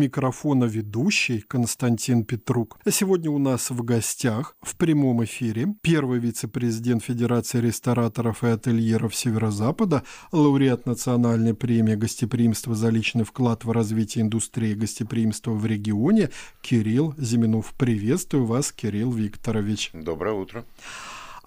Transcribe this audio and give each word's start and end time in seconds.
микрофона 0.00 0.64
ведущий 0.64 1.40
Константин 1.40 2.24
Петрук. 2.24 2.78
А 2.84 2.90
сегодня 2.90 3.30
у 3.30 3.38
нас 3.38 3.70
в 3.70 3.84
гостях 3.84 4.56
в 4.62 4.76
прямом 4.76 5.22
эфире 5.24 5.74
первый 5.82 6.18
вице-президент 6.18 7.04
Федерации 7.04 7.60
рестораторов 7.60 8.42
и 8.42 8.48
ательеров 8.48 9.14
Северо-Запада, 9.14 10.02
лауреат 10.32 10.86
национальной 10.86 11.54
премии 11.54 11.94
гостеприимства 11.94 12.74
за 12.74 12.88
личный 12.88 13.24
вклад 13.24 13.64
в 13.64 13.70
развитие 13.70 14.24
индустрии 14.24 14.74
гостеприимства 14.74 15.52
в 15.52 15.66
регионе 15.66 16.30
Кирилл 16.62 17.14
Зиминов. 17.18 17.74
Приветствую 17.76 18.46
вас, 18.46 18.72
Кирилл 18.72 19.12
Викторович. 19.12 19.90
Доброе 19.92 20.34
утро 20.34 20.64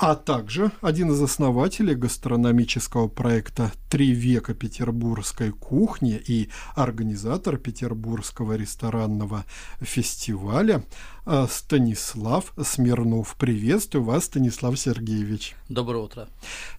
а 0.06 0.16
также 0.16 0.70
один 0.82 1.14
из 1.14 1.22
основателей 1.22 1.96
гастрономического 1.96 3.08
проекта 3.08 3.72
«Три 3.90 4.12
века 4.12 4.54
петербургской 4.54 5.52
кухни» 5.52 6.22
и 6.28 6.50
организатор 6.76 7.56
Петербургского 7.56 8.58
ресторанного 8.58 9.46
фестиваля 9.80 10.84
а, 11.26 11.48
Станислав 11.48 12.54
Смирнов. 12.62 13.38
Приветствую 13.40 14.04
вас, 14.04 14.26
Станислав 14.26 14.78
Сергеевич. 14.78 15.56
Доброе 15.70 16.04
утро. 16.04 16.28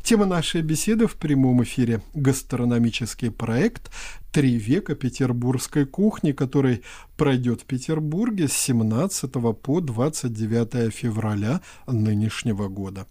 Тема 0.03 0.27
нашей 0.27 0.61
беседы 0.61 1.07
в 1.07 1.15
прямом 1.15 1.63
эфире– 1.63 2.03
гастрономический 2.15 3.31
проект 3.31 3.91
«Три 4.33 4.59
века 4.59 4.95
петербургской 4.95 5.87
кухни», 5.87 6.33
который 6.33 6.83
пройдет 7.17 7.63
в 7.63 7.65
Петербурге 7.65 8.49
с 8.49 8.53
17 8.53 9.33
по 9.33 9.81
29 9.81 10.93
февраля 10.93 11.63
нынешнего 11.87 12.69
года. 12.69 13.07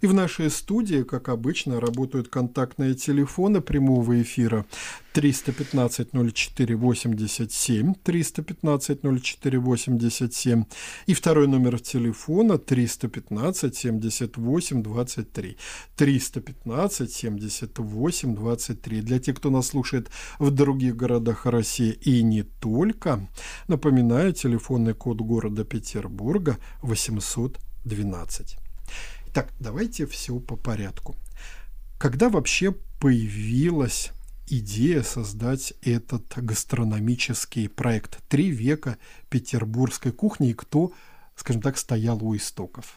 И 0.00 0.06
в 0.06 0.14
нашей 0.14 0.50
студии, 0.50 1.02
как 1.02 1.28
обычно, 1.28 1.80
работают 1.80 2.28
контактные 2.28 2.94
телефоны 2.94 3.60
прямого 3.60 4.20
эфира 4.20 4.66
315 5.14 6.08
04 6.12 6.76
87, 6.76 7.94
315 8.02 8.98
04 9.02 9.58
87 9.58 10.64
и 11.06 11.14
второй 11.14 11.46
номер 11.46 11.78
телефона 11.78 12.58
315 12.58 13.76
78 13.76 14.82
23. 14.82 15.56
315 15.96 17.12
78 17.12 18.34
23. 18.34 19.00
Для 19.00 19.18
тех, 19.20 19.36
кто 19.36 19.50
нас 19.50 19.68
слушает 19.68 20.10
в 20.38 20.50
других 20.50 20.96
городах 20.96 21.46
России 21.46 21.92
и 21.92 22.22
не 22.22 22.42
только, 22.42 23.28
напоминаю, 23.68 24.32
телефонный 24.32 24.94
код 24.94 25.18
города 25.18 25.64
Петербурга 25.64 26.58
812. 26.82 28.63
Так, 29.34 29.52
давайте 29.58 30.06
все 30.06 30.38
по 30.38 30.54
порядку. 30.54 31.16
Когда 31.98 32.28
вообще 32.28 32.70
появилась 33.00 34.12
идея 34.46 35.02
создать 35.02 35.74
этот 35.82 36.22
гастрономический 36.36 37.68
проект 37.68 38.22
«Три 38.28 38.50
века 38.50 38.96
петербургской 39.30 40.12
кухни» 40.12 40.50
и 40.50 40.54
кто, 40.54 40.92
скажем 41.34 41.62
так, 41.62 41.78
стоял 41.78 42.22
у 42.24 42.36
истоков? 42.36 42.96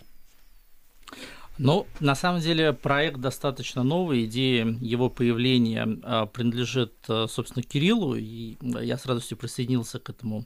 Ну, 1.58 1.88
на 2.00 2.14
самом 2.14 2.40
деле 2.40 2.72
проект 2.72 3.18
достаточно 3.18 3.82
новый, 3.82 4.26
идея 4.26 4.66
его 4.80 5.10
появления 5.10 5.88
а, 6.04 6.28
принадлежит, 6.28 6.94
а, 7.08 7.26
собственно, 7.28 7.64
Кириллу, 7.64 8.14
и 8.16 8.58
я 8.62 8.96
с 8.96 9.08
радостью 9.08 9.38
присоединился 9.38 9.98
к 9.98 10.08
этому 10.12 10.46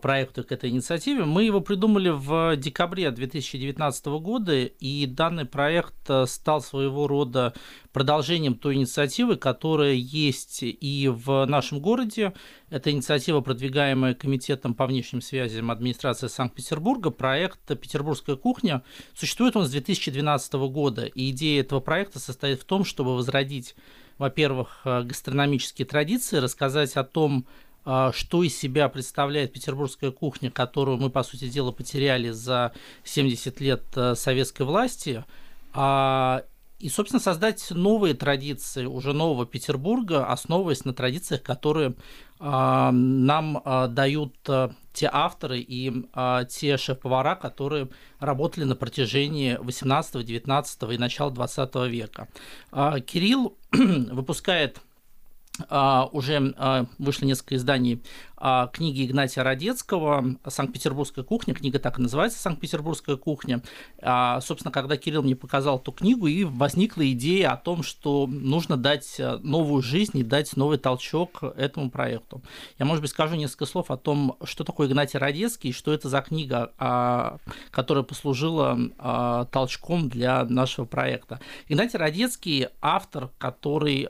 проекту, 0.00 0.44
к 0.44 0.52
этой 0.52 0.70
инициативе. 0.70 1.24
Мы 1.24 1.42
его 1.42 1.60
придумали 1.60 2.10
в 2.10 2.56
декабре 2.56 3.10
2019 3.10 4.06
года, 4.06 4.54
и 4.54 5.06
данный 5.06 5.46
проект 5.46 6.08
э, 6.08 6.26
стал 6.26 6.60
своего 6.60 7.08
рода 7.08 7.54
продолжением 7.92 8.54
той 8.54 8.76
инициативы, 8.76 9.36
которая 9.36 9.94
есть 9.94 10.60
и 10.62 11.08
в 11.12 11.44
нашем 11.46 11.80
городе. 11.80 12.34
Это 12.70 12.92
инициатива, 12.92 13.40
продвигаемая 13.40 14.14
Комитетом 14.14 14.74
по 14.74 14.86
внешним 14.86 15.20
связям 15.20 15.72
администрации 15.72 16.28
Санкт-Петербурга. 16.28 17.10
Проект 17.10 17.58
«Петербургская 17.66 18.36
кухня» 18.36 18.84
существует 19.14 19.56
он 19.56 19.66
с 19.66 19.70
2012 19.70 20.52
года, 20.70 21.04
и 21.04 21.30
идея 21.30 21.62
этого 21.62 21.80
проекта 21.80 22.20
состоит 22.20 22.60
в 22.60 22.64
том, 22.64 22.84
чтобы 22.84 23.16
возродить 23.16 23.74
во-первых, 24.18 24.80
э, 24.84 25.02
гастрономические 25.04 25.86
традиции, 25.86 26.38
рассказать 26.38 26.96
о 26.96 27.04
том, 27.04 27.46
а, 27.46 27.67
что 28.12 28.42
из 28.42 28.56
себя 28.56 28.88
представляет 28.90 29.52
петербургская 29.52 30.10
кухня, 30.10 30.50
которую 30.50 30.98
мы, 30.98 31.08
по 31.08 31.22
сути 31.22 31.48
дела, 31.48 31.72
потеряли 31.72 32.30
за 32.30 32.72
70 33.04 33.60
лет 33.60 33.82
э, 33.96 34.14
советской 34.14 34.62
власти, 34.62 35.24
а, 35.72 36.44
и, 36.78 36.90
собственно, 36.90 37.20
создать 37.20 37.70
новые 37.70 38.14
традиции 38.14 38.84
уже 38.84 39.12
нового 39.12 39.46
Петербурга, 39.46 40.26
основываясь 40.26 40.84
на 40.84 40.92
традициях, 40.92 41.42
которые 41.42 41.94
а, 42.38 42.92
нам 42.92 43.62
дают 43.64 44.34
э, 44.48 44.68
те 44.92 45.08
авторы 45.10 45.58
и 45.60 46.04
те 46.50 46.76
шеф-повара, 46.76 47.36
которые 47.36 47.88
работали 48.20 48.64
на 48.64 48.76
протяжении 48.76 49.56
18, 49.56 50.24
19 50.24 50.82
и 50.92 50.98
начала 50.98 51.30
20 51.30 51.74
века. 51.88 52.28
Кирилл 53.06 53.56
выпускает 53.72 54.80
уже 56.12 56.34
uh, 56.34 56.86
вышло 56.98 57.26
несколько 57.26 57.56
изданий 57.56 58.02
книги 58.72 59.06
Игнатия 59.06 59.42
Родецкого 59.42 60.36
«Санкт-Петербургская 60.46 61.24
кухня». 61.24 61.54
Книга 61.54 61.78
так 61.78 61.98
и 61.98 62.02
называется 62.02 62.38
«Санкт-Петербургская 62.38 63.16
кухня». 63.16 63.62
Собственно, 64.40 64.70
когда 64.70 64.96
Кирилл 64.96 65.22
мне 65.22 65.34
показал 65.34 65.78
эту 65.78 65.92
книгу, 65.92 66.26
и 66.26 66.44
возникла 66.44 67.10
идея 67.12 67.52
о 67.52 67.56
том, 67.56 67.82
что 67.82 68.26
нужно 68.26 68.76
дать 68.76 69.20
новую 69.40 69.82
жизнь 69.82 70.18
и 70.18 70.22
дать 70.22 70.56
новый 70.56 70.78
толчок 70.78 71.42
этому 71.56 71.90
проекту. 71.90 72.42
Я, 72.78 72.84
может 72.84 73.02
быть, 73.02 73.10
скажу 73.10 73.34
несколько 73.34 73.66
слов 73.66 73.90
о 73.90 73.96
том, 73.96 74.36
что 74.44 74.64
такое 74.64 74.88
Игнатий 74.88 75.18
Родецкий, 75.18 75.72
что 75.72 75.92
это 75.92 76.08
за 76.08 76.20
книга, 76.20 77.38
которая 77.70 78.04
послужила 78.04 79.46
толчком 79.50 80.08
для 80.08 80.44
нашего 80.44 80.84
проекта. 80.84 81.40
Игнатий 81.68 81.98
Родецкий– 81.98 82.68
автор, 82.80 83.30
который 83.38 84.08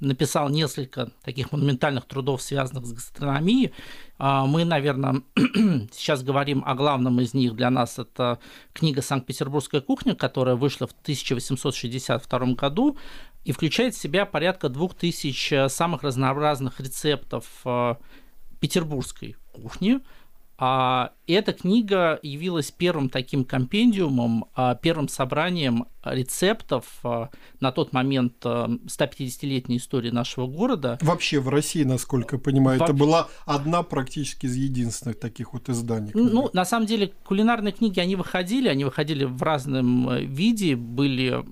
написал 0.00 0.48
несколько 0.48 1.10
таких 1.22 1.50
монументальных 1.52 2.04
трудов, 2.04 2.42
связанных 2.42 2.84
с 2.86 2.92
гастрономией. 2.92 3.53
А, 4.18 4.46
мы, 4.46 4.64
наверное, 4.64 5.22
сейчас 5.92 6.22
говорим 6.22 6.62
о 6.66 6.74
главном 6.74 7.20
из 7.20 7.34
них 7.34 7.54
для 7.54 7.70
нас. 7.70 7.98
Это 7.98 8.38
книга 8.72 9.02
«Санкт-Петербургская 9.02 9.80
кухня», 9.80 10.14
которая 10.14 10.56
вышла 10.56 10.86
в 10.86 10.92
1862 11.02 12.38
году 12.54 12.96
и 13.44 13.52
включает 13.52 13.94
в 13.94 14.00
себя 14.00 14.24
порядка 14.26 14.68
двух 14.68 14.94
тысяч 14.94 15.52
самых 15.68 16.02
разнообразных 16.02 16.80
рецептов 16.80 17.46
а, 17.64 17.98
петербургской 18.60 19.36
кухни– 19.52 20.00
а 20.56 21.12
эта 21.26 21.52
книга 21.52 22.20
явилась 22.22 22.70
первым 22.70 23.08
таким 23.08 23.44
компендиумом, 23.44 24.46
а, 24.54 24.74
первым 24.74 25.08
собранием 25.08 25.86
рецептов 26.04 26.86
а, 27.02 27.30
на 27.60 27.72
тот 27.72 27.92
момент 27.92 28.44
150-летней 28.44 29.78
истории 29.78 30.10
нашего 30.10 30.46
города. 30.46 30.98
Вообще 31.00 31.40
в 31.40 31.48
России, 31.48 31.82
насколько 31.82 32.36
я 32.36 32.40
понимаю, 32.40 32.78
Во... 32.78 32.84
это 32.84 32.94
была 32.94 33.28
одна 33.46 33.82
практически 33.82 34.46
из 34.46 34.54
единственных 34.54 35.18
таких 35.18 35.52
вот 35.52 35.68
изданий. 35.68 36.12
Книги. 36.12 36.30
Ну, 36.30 36.50
на 36.52 36.64
самом 36.64 36.86
деле, 36.86 37.12
кулинарные 37.24 37.72
книги, 37.72 37.98
они 37.98 38.14
выходили, 38.14 38.68
они 38.68 38.84
выходили 38.84 39.24
в 39.24 39.42
разном 39.42 40.08
э, 40.10 40.20
виде, 40.24 40.76
были 40.76 41.44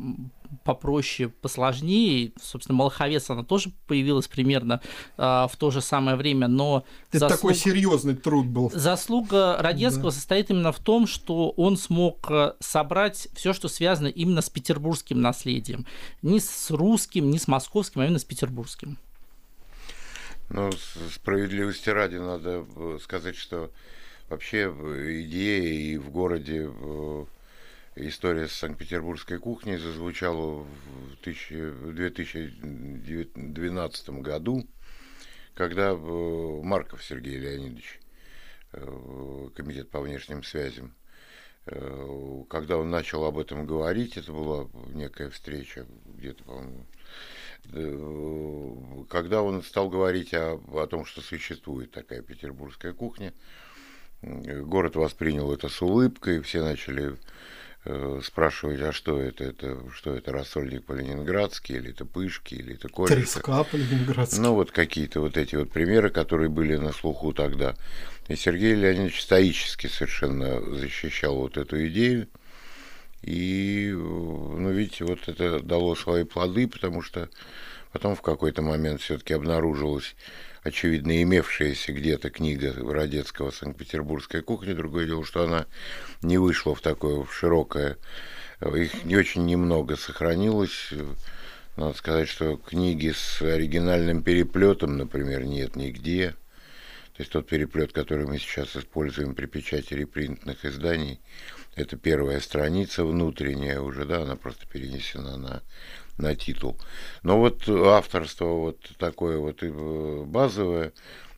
попроще, 0.64 1.28
посложнее. 1.28 2.32
Собственно, 2.40 2.76
Малаховец, 2.78 3.28
она 3.30 3.44
тоже 3.44 3.72
появилась 3.86 4.28
примерно 4.28 4.80
э, 5.16 5.22
в 5.22 5.52
то 5.58 5.70
же 5.70 5.80
самое 5.80 6.16
время, 6.16 6.48
но... 6.48 6.84
Это 7.10 7.20
заслуг... 7.20 7.38
такой 7.38 7.54
серьезный 7.54 8.14
труд 8.14 8.46
был. 8.46 8.70
Заслуга 8.74 9.56
Радецкого 9.58 10.10
да. 10.10 10.16
состоит 10.16 10.50
именно 10.50 10.72
в 10.72 10.78
том, 10.78 11.06
что 11.06 11.50
он 11.50 11.76
смог 11.76 12.30
э, 12.30 12.54
собрать 12.60 13.28
все, 13.34 13.52
что 13.52 13.68
связано 13.68 14.08
именно 14.08 14.42
с 14.42 14.50
петербургским 14.50 15.20
наследием. 15.20 15.86
Не 16.22 16.40
с 16.40 16.70
русским, 16.70 17.30
не 17.30 17.38
с 17.38 17.48
московским, 17.48 18.00
а 18.00 18.04
именно 18.04 18.18
с 18.18 18.24
петербургским. 18.24 18.98
Ну, 20.50 20.70
справедливости 21.14 21.88
ради 21.88 22.16
надо 22.16 22.66
э, 22.76 22.98
сказать, 23.02 23.36
что 23.36 23.70
вообще 24.28 24.64
идея 25.24 25.62
и 25.62 25.96
в 25.98 26.10
городе 26.10 26.70
история 27.94 28.48
с 28.48 28.52
Санкт-Петербургской 28.52 29.38
кухней 29.38 29.76
зазвучала 29.76 30.64
в 30.64 31.22
2012 31.22 34.08
году, 34.20 34.66
когда 35.54 35.90
э, 35.90 36.60
Марков 36.62 37.04
Сергей 37.04 37.36
Леонидович, 37.38 38.00
э, 38.72 39.48
комитет 39.54 39.90
по 39.90 40.00
внешним 40.00 40.42
связям, 40.42 40.94
э, 41.66 42.44
когда 42.48 42.78
он 42.78 42.88
начал 42.90 43.24
об 43.24 43.38
этом 43.38 43.66
говорить, 43.66 44.16
это 44.16 44.32
была 44.32 44.66
некая 44.94 45.28
встреча 45.30 45.86
где-то, 46.06 46.42
по-моему, 46.44 46.86
когда 49.08 49.42
он 49.42 49.62
стал 49.62 49.88
говорить 49.88 50.34
о, 50.34 50.54
о 50.54 50.88
том, 50.88 51.04
что 51.04 51.20
существует 51.20 51.92
такая 51.92 52.20
петербургская 52.20 52.92
кухня, 52.92 53.32
город 54.20 54.96
воспринял 54.96 55.52
это 55.52 55.68
с 55.68 55.80
улыбкой, 55.80 56.40
все 56.40 56.64
начали 56.64 57.16
э, 57.84 58.20
спрашивать, 58.24 58.80
а 58.80 58.92
что 58.92 59.20
это, 59.20 59.44
это, 59.44 59.78
что 59.94 60.14
это 60.14 60.32
рассольник 60.32 60.84
по-ленинградски, 60.84 61.72
или 61.72 61.90
это 61.90 62.04
пышки, 62.04 62.54
или 62.54 62.74
это 62.74 62.88
корица. 62.88 63.14
Треска 63.14 63.64
по-ленинградски. 63.64 64.40
Ну, 64.40 64.54
вот 64.54 64.70
какие-то 64.70 65.20
вот 65.20 65.36
эти 65.36 65.56
вот 65.56 65.70
примеры, 65.70 66.10
которые 66.10 66.48
были 66.48 66.76
на 66.76 66.92
слуху 66.92 67.32
тогда. 67.32 67.74
И 68.28 68.36
Сергей 68.36 68.74
Леонидович 68.74 69.22
стоически 69.22 69.88
совершенно 69.88 70.60
защищал 70.60 71.36
вот 71.36 71.56
эту 71.56 71.86
идею. 71.88 72.28
И, 73.22 73.92
ну, 73.92 74.70
видите, 74.70 75.04
вот 75.04 75.28
это 75.28 75.60
дало 75.60 75.94
свои 75.94 76.24
плоды, 76.24 76.66
потому 76.66 77.02
что 77.02 77.28
потом 77.92 78.16
в 78.16 78.22
какой-то 78.22 78.62
момент 78.62 79.00
все-таки 79.00 79.34
обнаружилось 79.34 80.16
очевидно, 80.62 81.22
имевшаяся 81.22 81.92
где-то 81.92 82.30
книга 82.30 82.74
Родецкого 82.74 83.50
«Санкт-Петербургская 83.50 84.42
кухня». 84.42 84.74
Другое 84.74 85.06
дело, 85.06 85.24
что 85.24 85.44
она 85.44 85.66
не 86.22 86.38
вышла 86.38 86.74
в 86.74 86.80
такое 86.80 87.24
широкое, 87.30 87.98
их 88.60 89.04
не 89.04 89.16
очень 89.16 89.44
немного 89.44 89.96
сохранилось. 89.96 90.90
Надо 91.76 91.96
сказать, 91.96 92.28
что 92.28 92.56
книги 92.56 93.12
с 93.14 93.42
оригинальным 93.42 94.22
переплетом, 94.22 94.98
например, 94.98 95.44
нет 95.44 95.74
нигде. 95.74 96.34
То 97.16 97.20
есть 97.20 97.32
тот 97.32 97.46
переплет, 97.46 97.92
который 97.92 98.26
мы 98.26 98.38
сейчас 98.38 98.74
используем 98.76 99.34
при 99.34 99.46
печати 99.46 99.94
репринтных 99.94 100.64
изданий, 100.64 101.20
это 101.74 101.96
первая 101.96 102.40
страница 102.40 103.04
внутренняя 103.04 103.80
уже, 103.80 104.04
да, 104.04 104.22
она 104.22 104.36
просто 104.36 104.66
перенесена 104.66 105.36
на 105.36 105.62
на 106.18 106.34
титул. 106.36 106.78
Но 107.22 107.38
вот 107.38 107.68
авторство 107.68 108.46
вот 108.46 108.80
такое 108.98 109.38
вот 109.38 109.62
э, 109.62 110.24
базовое, 110.26 110.92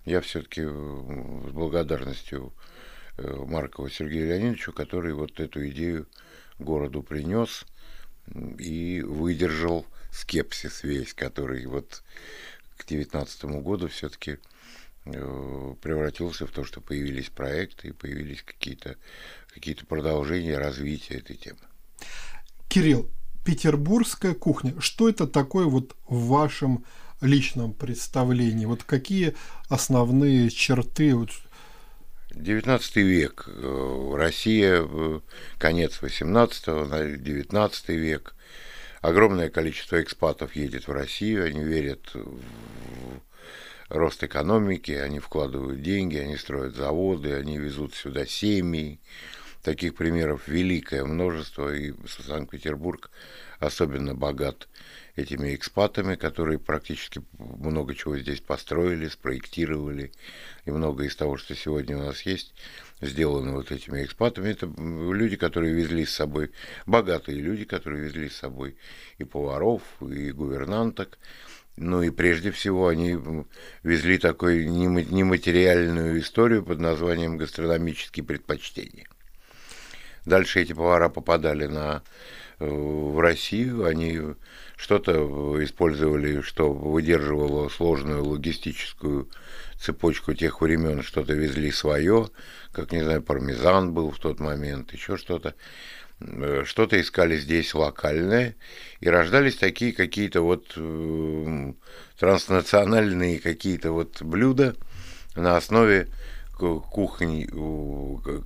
я 0.05 0.21
все-таки 0.21 0.63
э, 0.65 0.67
с 0.67 1.53
благодарностью 1.53 2.53
э, 3.17 3.45
Маркова 3.47 3.91
Сергею 3.91 4.29
Леонидовичу, 4.29 4.73
который 4.73 5.15
вот 5.15 5.41
эту 5.41 5.67
идею 5.69 6.07
городу 6.59 7.03
принес 7.03 7.65
и 8.59 9.03
выдержал 9.03 9.87
скепсис 10.11 10.83
весь, 10.83 11.15
который 11.15 11.67
вот 11.67 12.03
к 12.77 12.87
девятнадцатому 12.87 13.61
году 13.61 13.89
все-таки 13.89 14.39
превратился 15.05 16.47
в 16.47 16.51
то, 16.51 16.65
что 16.65 16.81
появились 16.81 17.29
проекты 17.29 17.89
и 17.89 17.93
появились 17.93 18.43
какие-то 18.43 18.97
какие 19.49 19.75
продолжения 19.75 20.57
развития 20.57 21.17
этой 21.17 21.37
темы. 21.37 21.61
Кирилл, 22.69 23.11
петербургская 23.45 24.35
кухня. 24.35 24.75
Что 24.79 25.09
это 25.09 25.27
такое 25.27 25.67
вот 25.67 25.95
в 26.09 26.27
вашем 26.27 26.85
личном 27.21 27.73
представлении? 27.73 28.65
Вот 28.65 28.83
какие 28.85 29.35
основные 29.69 30.51
черты? 30.51 31.15
Вот... 31.15 31.31
19 32.35 32.97
век, 32.97 33.45
э, 33.47 34.13
Россия, 34.17 34.83
э, 34.83 35.21
конец 35.59 36.03
18 36.03 37.23
19 37.23 37.89
век. 37.91 38.35
Огромное 39.01 39.51
количество 39.51 40.03
экспатов 40.03 40.57
едет 40.57 40.89
в 40.89 40.93
Россию, 40.93 41.45
они 41.45 41.63
верят 41.63 42.11
в 42.15 42.41
рост 43.89 44.25
экономики, 44.25 44.93
они 44.93 45.19
вкладывают 45.19 45.83
деньги, 45.83 46.17
они 46.17 46.37
строят 46.37 46.75
заводы, 46.75 47.35
они 47.35 47.59
везут 47.59 47.95
сюда 47.95 48.27
семьи, 48.27 49.01
Таких 49.65 49.95
примеров 49.95 50.47
великое 50.47 51.05
множество, 51.07 51.75
и 51.75 51.95
Санкт-Петербург 52.07 53.11
особенно 53.59 54.15
богат 54.15 54.69
этими 55.17 55.55
экспатами, 55.55 56.17
которые 56.17 56.59
практически 56.59 57.23
много 57.39 57.95
чего 57.95 58.19
здесь 58.19 58.41
построили, 58.41 59.09
спроектировали, 59.09 60.13
и 60.67 60.71
много 60.71 61.05
из 61.05 61.17
того, 61.17 61.39
что 61.39 61.55
сегодня 61.55 61.97
у 61.97 62.03
нас 62.03 62.21
есть, 62.27 62.53
сделано 63.01 63.53
вот 63.53 63.73
этими 63.73 64.05
экспатами. 64.05 64.51
Это 64.51 64.67
люди, 64.77 65.37
которые 65.37 65.73
везли 65.73 66.05
с 66.05 66.13
собой, 66.13 66.51
богатые 66.85 67.41
люди, 67.41 67.65
которые 67.65 68.05
везли 68.05 68.29
с 68.29 68.37
собой 68.37 68.77
и 69.17 69.25
поваров, 69.25 69.81
и 70.03 70.31
гувернанток, 70.31 71.19
ну 71.79 72.03
и 72.03 72.11
прежде 72.11 72.51
всего 72.51 72.89
они 72.89 73.17
везли 73.83 74.19
такую 74.19 74.71
нематериальную 74.71 76.21
историю 76.21 76.63
под 76.63 76.81
названием 76.81 77.39
гастрономические 77.39 78.27
предпочтения. 78.27 79.07
Дальше 80.25 80.63
эти 80.63 80.73
повара 80.73 81.09
попадали 81.09 81.67
на, 81.67 82.03
э, 82.59 82.67
в 82.67 83.19
Россию, 83.21 83.85
они 83.85 84.21
что-то 84.77 85.63
использовали, 85.63 86.41
что 86.41 86.73
выдерживало 86.73 87.69
сложную 87.69 88.25
логистическую 88.25 89.29
цепочку 89.79 90.35
тех 90.35 90.61
времен, 90.61 91.03
что-то 91.03 91.35
везли 91.35 91.71
свое, 91.71 92.29
как, 92.73 92.93
не 92.93 93.03
знаю, 93.03 93.23
пармезан 93.23 93.93
был 93.93 94.11
в 94.11 94.19
тот 94.19 94.41
момент, 94.41 94.93
еще 94.93 95.17
что-то. 95.17 95.55
Э, 96.21 96.65
что-то 96.65 97.01
искали 97.01 97.37
здесь 97.37 97.75
локальное, 97.75 98.57
и 99.01 99.09
рождались 99.09 99.57
такие 99.57 99.93
какие-то 99.93 100.41
вот 100.41 100.73
э, 100.77 101.73
транснациональные 102.19 103.41
какие-то 103.41 103.93
вот 103.93 104.23
блюда 104.23 104.75
на 105.37 105.57
основе 105.57 106.09
кухонь, 106.59 107.47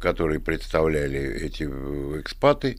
которые 0.00 0.40
представляли 0.40 1.20
эти 1.20 1.64
экспаты, 1.64 2.78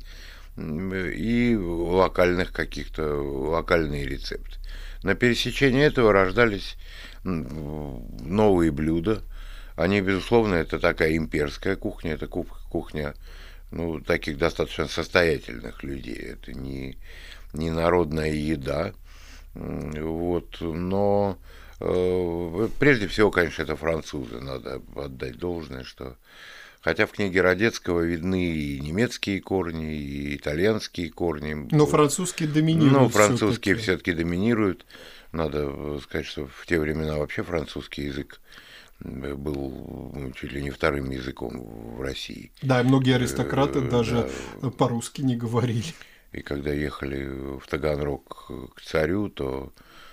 и 0.58 1.56
локальных 1.56 2.52
каких-то, 2.52 3.04
локальные 3.04 4.06
рецепты. 4.06 4.58
На 5.04 5.16
пересечении 5.16 5.82
этого 5.82 6.12
рождались 6.12 6.76
новые 7.24 8.72
блюда. 8.72 9.22
Они, 9.78 10.02
безусловно, 10.02 10.56
это 10.56 10.80
такая 10.80 11.16
имперская 11.16 11.78
кухня, 11.78 12.14
это 12.14 12.28
кухня 12.28 13.14
ну, 13.72 14.02
таких 14.02 14.38
достаточно 14.38 14.88
состоятельных 14.88 15.84
людей. 15.84 16.18
Это 16.18 16.52
не, 16.52 16.98
не 17.54 17.72
народная 17.72 18.34
еда. 18.34 18.94
Вот, 19.54 20.58
но 20.60 21.38
Э, 21.38 21.59
прежде 21.80 23.08
всего, 23.08 23.32
конечно, 23.32 23.64
это 23.64 23.76
французы, 23.76 24.40
надо 24.40 24.82
отдать 24.96 25.38
должное, 25.38 25.84
что 25.84 26.18
Хотя 26.82 27.06
в 27.06 27.12
книге 27.12 27.42
Родецкого 27.42 28.02
видны 28.02 28.52
и 28.52 28.80
немецкие 28.80 29.42
корни, 29.42 29.98
и 29.98 30.36
итальянские 30.38 31.10
корни. 31.10 31.68
Но 31.72 31.86
французские 31.86 32.48
доминируют. 32.48 32.94
Но 32.94 33.10
французские 33.10 33.76
все-таки 33.76 34.14
доминируют. 34.14 34.86
Надо 35.34 36.00
сказать, 36.00 36.26
что 36.26 36.48
в 36.48 36.66
те 36.66 36.80
времена 36.80 37.18
вообще 37.18 37.44
французский 37.44 38.04
язык 38.04 38.40
был 39.02 40.12
ну, 40.16 40.32
чуть 40.32 40.52
ли 40.54 40.64
не 40.64 40.72
вторым 40.72 41.10
языком 41.10 41.98
в 41.98 42.02
России. 42.02 42.52
Да, 42.62 42.82
и 42.82 42.84
многие 42.84 43.16
аристократы 43.16 43.80
э, 43.80 43.90
даже 43.90 44.30
да. 44.62 44.70
по-русски 44.72 45.22
не 45.22 45.36
говорили. 45.36 45.94
И 46.32 46.42
когда 46.42 46.72
ехали 46.72 47.26
в 47.26 47.66
Таганрог 47.68 48.52
к 48.76 48.82
царю, 48.82 49.30
то 49.30 49.74
Э, 49.74 50.09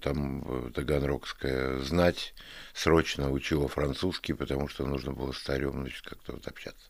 там 0.00 0.42
э, 0.44 0.70
таганрогская 0.74 1.78
знать 1.78 2.34
срочно 2.74 3.30
учила 3.30 3.68
французский, 3.68 4.32
потому 4.32 4.68
что 4.68 4.86
нужно 4.86 5.12
было 5.12 5.32
с 5.32 5.38
царем 5.38 5.72
значит, 5.72 6.02
как-то 6.02 6.32
вот 6.32 6.46
общаться. 6.46 6.86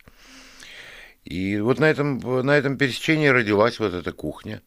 И 1.25 1.59
вот 1.59 1.79
на 1.79 1.85
этом, 1.85 2.19
на 2.19 2.57
этом 2.57 2.79
пересечении 2.79 3.29
родилась 3.29 3.79
вот 3.79 3.93
эта 3.93 4.13
кухня. 4.13 4.63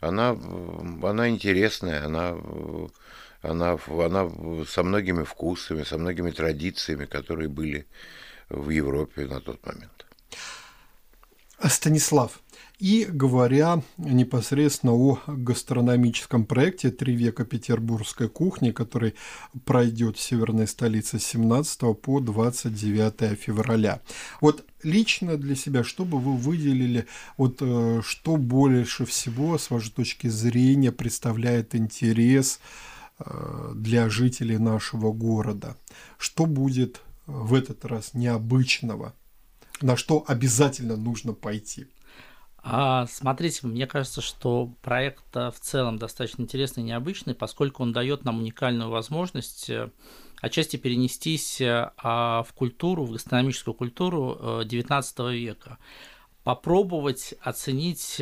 Она, 0.00 0.30
она 0.30 1.28
интересная, 1.28 2.04
она, 2.04 2.36
она, 3.42 3.78
она 3.86 4.30
со 4.66 4.82
многими 4.82 5.24
вкусами, 5.24 5.84
со 5.84 5.98
многими 5.98 6.30
традициями, 6.30 7.04
которые 7.04 7.48
были 7.48 7.86
в 8.48 8.70
Европе 8.70 9.26
на 9.26 9.40
тот 9.40 9.64
момент. 9.64 10.06
Станислав, 11.68 12.40
и 12.80 13.04
говоря 13.04 13.82
непосредственно 13.98 14.94
о 14.94 15.20
гастрономическом 15.26 16.46
проекте 16.46 16.90
«Три 16.90 17.14
века 17.14 17.44
петербургской 17.44 18.28
кухни», 18.28 18.70
который 18.70 19.14
пройдет 19.66 20.16
в 20.16 20.20
северной 20.20 20.66
столице 20.66 21.18
с 21.18 21.26
17 21.26 22.00
по 22.00 22.20
29 22.20 23.38
февраля. 23.38 24.00
Вот 24.40 24.64
лично 24.82 25.36
для 25.36 25.54
себя, 25.54 25.84
что 25.84 26.06
бы 26.06 26.18
вы 26.18 26.36
выделили, 26.36 27.06
вот 27.36 27.58
э, 27.60 28.00
что 28.02 28.36
больше 28.36 29.04
всего, 29.04 29.58
с 29.58 29.70
вашей 29.70 29.92
точки 29.92 30.28
зрения, 30.28 30.90
представляет 30.90 31.74
интерес 31.74 32.60
э, 33.18 33.72
для 33.74 34.08
жителей 34.08 34.56
нашего 34.56 35.12
города? 35.12 35.76
Что 36.16 36.46
будет 36.46 37.02
в 37.26 37.52
этот 37.52 37.84
раз 37.84 38.14
необычного? 38.14 39.12
На 39.82 39.98
что 39.98 40.24
обязательно 40.26 40.96
нужно 40.96 41.34
пойти? 41.34 41.86
А, 42.62 43.06
смотрите, 43.06 43.66
мне 43.66 43.86
кажется, 43.86 44.20
что 44.20 44.74
проект 44.82 45.34
в 45.34 45.54
целом 45.60 45.98
достаточно 45.98 46.42
интересный 46.42 46.82
и 46.82 46.86
необычный, 46.86 47.34
поскольку 47.34 47.82
он 47.82 47.92
дает 47.92 48.24
нам 48.24 48.38
уникальную 48.38 48.90
возможность 48.90 49.70
э, 49.70 49.90
отчасти 50.40 50.76
перенестись 50.76 51.60
э, 51.60 51.90
а, 51.96 52.42
в 52.42 52.52
культуру, 52.52 53.04
в 53.04 53.12
гастрономическую 53.12 53.74
культуру 53.74 54.62
XIX 54.62 55.04
э, 55.18 55.36
века, 55.36 55.78
попробовать 56.44 57.34
оценить 57.40 58.20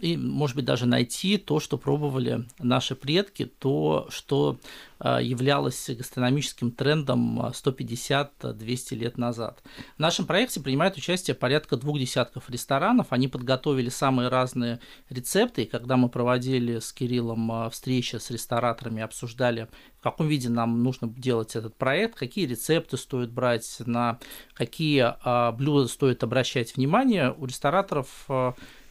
и, 0.00 0.16
может 0.16 0.56
быть, 0.56 0.64
даже 0.64 0.86
найти 0.86 1.36
то, 1.36 1.60
что 1.60 1.78
пробовали 1.78 2.44
наши 2.58 2.94
предки, 2.94 3.44
то, 3.44 4.06
что 4.10 4.58
а, 4.98 5.20
являлось 5.20 5.88
гастрономическим 5.88 6.70
трендом 6.70 7.40
150-200 7.40 8.94
лет 8.94 9.16
назад. 9.16 9.62
В 9.96 9.98
нашем 9.98 10.26
проекте 10.26 10.60
принимает 10.60 10.96
участие 10.96 11.34
порядка 11.34 11.76
двух 11.76 11.98
десятков 11.98 12.50
ресторанов. 12.50 13.06
Они 13.10 13.28
подготовили 13.28 13.88
самые 13.88 14.28
разные 14.28 14.80
рецепты. 15.08 15.62
И 15.62 15.66
когда 15.66 15.96
мы 15.96 16.08
проводили 16.08 16.78
с 16.78 16.92
Кириллом 16.92 17.50
а, 17.50 17.70
встречи 17.70 18.16
с 18.16 18.30
рестораторами, 18.30 19.02
обсуждали, 19.02 19.68
в 19.98 20.02
каком 20.02 20.28
виде 20.28 20.48
нам 20.48 20.82
нужно 20.82 21.08
делать 21.08 21.56
этот 21.56 21.76
проект, 21.76 22.18
какие 22.18 22.46
рецепты 22.46 22.96
стоит 22.96 23.30
брать, 23.30 23.76
на 23.86 24.18
какие 24.54 25.14
а, 25.22 25.52
блюда 25.52 25.88
стоит 25.88 26.22
обращать 26.22 26.76
внимание, 26.76 27.34
у 27.36 27.46
рестораторов 27.46 28.28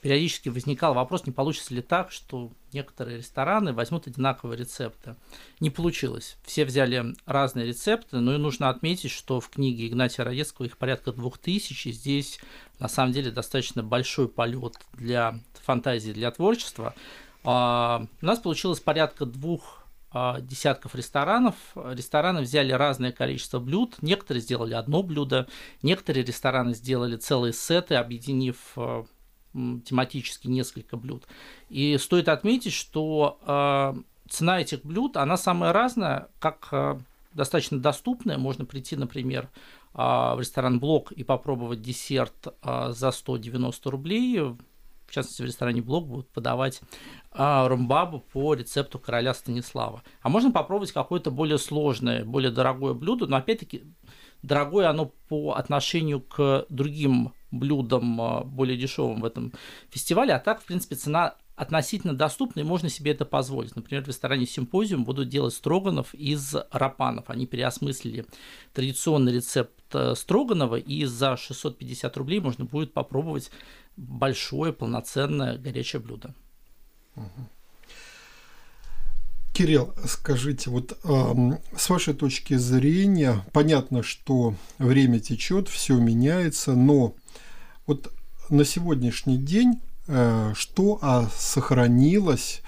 периодически 0.02 0.50
возникал 0.50 0.94
вопрос, 0.94 1.26
не 1.26 1.32
получится 1.32 1.74
ли 1.74 1.82
так, 1.82 2.12
что 2.12 2.52
некоторые 2.74 3.18
рестораны 3.18 3.74
возьмут 3.74 4.08
одинаковые 4.08 4.58
рецепты. 4.58 5.16
Не 5.60 5.70
получилось. 5.70 6.38
Все 6.44 6.66
взяли 6.66 7.16
разные 7.26 7.68
рецепты, 7.68 8.18
но 8.18 8.36
и 8.36 8.38
нужно 8.38 8.70
отметить, 8.70 9.12
что 9.12 9.40
в 9.40 9.50
книге 9.50 9.88
Игнатия 9.88 10.24
Раецкого 10.24 10.66
их 10.66 10.78
порядка 10.78 11.12
двух 11.12 11.38
тысяч, 11.38 11.88
и 11.88 11.92
здесь 11.92 12.40
на 12.80 12.88
самом 12.88 13.14
деле 13.14 13.32
достаточно 13.32 13.84
большой 13.84 14.28
полет 14.28 14.76
для 14.94 15.40
фантазии, 15.64 16.12
для 16.12 16.32
творчества. 16.32 16.94
А, 17.44 18.06
у 18.22 18.26
нас 18.26 18.40
получилось 18.40 18.80
порядка 18.80 19.26
двух 19.26 19.80
а, 20.12 20.42
десятков 20.42 20.96
ресторанов. 20.96 21.56
Рестораны 21.76 22.42
взяли 22.42 22.72
разное 22.72 23.12
количество 23.12 23.60
блюд. 23.60 23.98
Некоторые 24.02 24.42
сделали 24.42 24.74
одно 24.74 25.04
блюдо, 25.04 25.48
некоторые 25.84 26.26
рестораны 26.26 26.74
сделали 26.74 27.16
целые 27.16 27.54
сеты, 27.54 27.96
объединив 27.96 28.58
а, 28.76 29.06
тематически 29.54 30.48
несколько 30.48 30.98
блюд. 30.98 31.26
И 31.70 31.98
стоит 31.98 32.30
отметить, 32.30 32.74
что 32.74 33.40
э, 33.46 34.02
цена 34.30 34.62
этих 34.62 34.84
блюд, 34.84 35.18
она 35.18 35.38
самая 35.38 35.74
разная, 35.74 36.28
как 36.40 36.68
э, 36.72 37.00
достаточно 37.34 37.80
доступная. 37.80 38.38
Можно 38.38 38.66
прийти, 38.66 38.96
например, 38.96 39.50
э, 39.94 39.98
в 39.98 40.38
ресторан 40.40 40.80
Блок 40.80 41.12
и 41.12 41.24
попробовать 41.24 41.82
десерт 41.82 42.54
за 42.64 43.12
190 43.12 43.90
рублей. 43.90 44.40
В 44.40 45.12
частности, 45.12 45.42
в 45.42 45.46
ресторане 45.46 45.82
Блок 45.82 46.08
будут 46.08 46.30
подавать 46.30 46.82
ромбабу 47.32 48.20
по 48.20 48.54
рецепту 48.54 49.00
короля 49.00 49.34
Станислава. 49.34 50.04
А 50.22 50.30
можно 50.30 50.52
попробовать 50.52 50.92
какое-то 50.92 51.32
более 51.32 51.58
сложное, 51.58 52.24
более 52.24 52.52
дорогое 52.52 52.94
блюдо, 52.94 53.26
но 53.26 53.38
опять-таки 53.38 53.84
дорогое 54.42 54.90
оно 54.90 55.12
по 55.28 55.54
отношению 55.54 56.22
к 56.22 56.66
другим 56.70 57.34
блюдам 57.52 58.22
а, 58.22 58.44
более 58.44 58.78
дешевым 58.78 59.22
в 59.22 59.26
этом 59.26 59.54
фестивале, 59.90 60.34
а 60.34 60.40
так, 60.40 60.62
в 60.62 60.66
принципе, 60.66 60.96
цена 60.96 61.36
относительно 61.56 62.14
доступна, 62.14 62.62
и 62.62 62.64
можно 62.64 62.88
себе 62.88 63.12
это 63.12 63.26
позволить. 63.26 63.76
Например, 63.76 64.04
в 64.04 64.08
ресторане 64.08 64.46
«Симпозиум» 64.46 65.04
будут 65.04 65.28
делать 65.28 65.54
строганов 65.54 66.14
из 66.16 66.56
рапанов. 66.72 67.30
Они 67.30 67.48
переосмыслили 67.48 68.26
традиционный 68.74 69.34
рецепт 69.34 69.74
э, 69.94 70.16
строганова, 70.16 70.78
и 70.78 71.04
за 71.04 71.36
650 71.36 72.16
рублей 72.16 72.40
можно 72.40 72.64
будет 72.64 72.94
попробовать 72.94 73.52
большое, 73.98 74.72
полноценное 74.72 75.58
горячее 75.58 76.02
блюдо. 76.02 76.34
Кирилл, 79.60 79.94
скажите, 80.06 80.70
вот 80.70 80.98
э, 81.04 81.52
с 81.76 81.90
вашей 81.90 82.14
точки 82.14 82.54
зрения, 82.54 83.44
понятно, 83.52 84.04
что 84.04 84.56
время 84.78 85.20
течет, 85.20 85.68
все 85.68 85.98
меняется, 85.98 86.76
но 86.76 87.14
вот 87.86 88.10
на 88.50 88.64
сегодняшний 88.64 89.36
день 89.36 89.82
э, 90.08 90.54
что 90.56 90.98
а, 91.02 91.28
сохранилось 91.38 92.62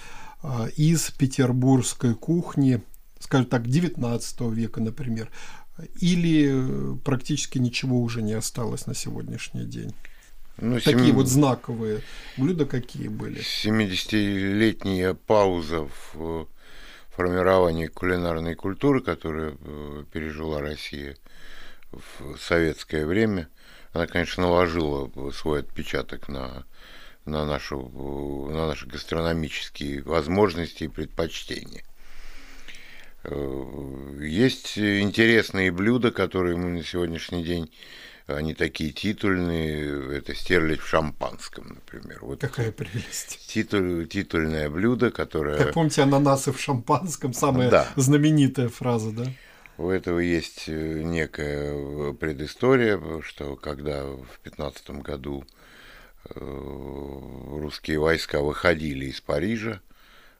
э, 0.43 0.69
из 0.75 1.11
петербургской 1.11 2.13
кухни, 2.13 2.81
скажем 3.21 3.45
так, 3.45 3.69
19 3.69 4.41
века, 4.51 4.81
например, 4.81 5.31
или 6.01 6.97
практически 7.05 7.57
ничего 7.57 8.01
уже 8.01 8.21
не 8.21 8.33
осталось 8.33 8.85
на 8.85 8.95
сегодняшний 8.95 9.63
день? 9.63 9.93
Ну, 10.57 10.75
Такие 10.81 11.05
7... 11.05 11.15
вот 11.15 11.29
знаковые 11.29 12.01
блюда 12.35 12.65
какие 12.65 13.07
были? 13.07 13.39
70-летняя 13.39 15.13
пауза 15.13 15.87
в 16.13 16.49
формировании 17.21 17.87
кулинарной 17.87 18.55
культуры, 18.55 19.01
которую 19.01 19.57
э, 19.59 20.03
пережила 20.11 20.59
Россия 20.59 21.15
в 21.91 22.37
советское 22.37 23.05
время– 23.05 23.47
она, 23.93 24.07
конечно, 24.07 24.43
наложила 24.43 25.11
свой 25.31 25.59
отпечаток 25.59 26.29
на, 26.29 26.65
на, 27.25 27.45
нашу, 27.45 28.49
на 28.49 28.67
наши 28.67 28.87
гастрономические 28.87 30.01
возможности 30.03 30.85
и 30.85 30.87
предпочтения. 30.87 31.83
Э, 33.23 34.17
есть 34.21 34.77
интересные 34.77 35.71
блюда, 35.71 36.11
которые 36.11 36.55
мы 36.55 36.69
на 36.69 36.83
сегодняшний 36.83 37.43
день 37.43 37.71
они 38.27 38.53
такие 38.53 38.91
титульные, 38.91 40.17
это 40.17 40.35
стерлядь 40.35 40.79
в 40.79 40.87
шампанском, 40.87 41.69
например. 41.69 42.19
Вот 42.21 42.41
Какая 42.41 42.71
прелесть. 42.71 43.47
Титуль, 43.47 44.07
титульное 44.07 44.69
блюдо, 44.69 45.11
которое... 45.11 45.57
Как 45.57 45.73
помните, 45.73 46.03
ананасы 46.03 46.51
в 46.51 46.59
шампанском, 46.59 47.33
самая 47.33 47.69
да. 47.69 47.87
знаменитая 47.95 48.69
фраза, 48.69 49.11
да? 49.11 49.25
У 49.77 49.89
этого 49.89 50.19
есть 50.19 50.65
э, 50.67 51.01
некая 51.01 51.73
э, 51.73 52.13
предыстория, 52.13 53.01
что 53.23 53.55
когда 53.55 54.03
в 54.03 54.39
15 54.43 54.91
году 55.01 55.43
э, 56.25 56.39
русские 56.39 57.99
войска 57.99 58.41
выходили 58.41 59.05
из 59.05 59.21
Парижа, 59.21 59.81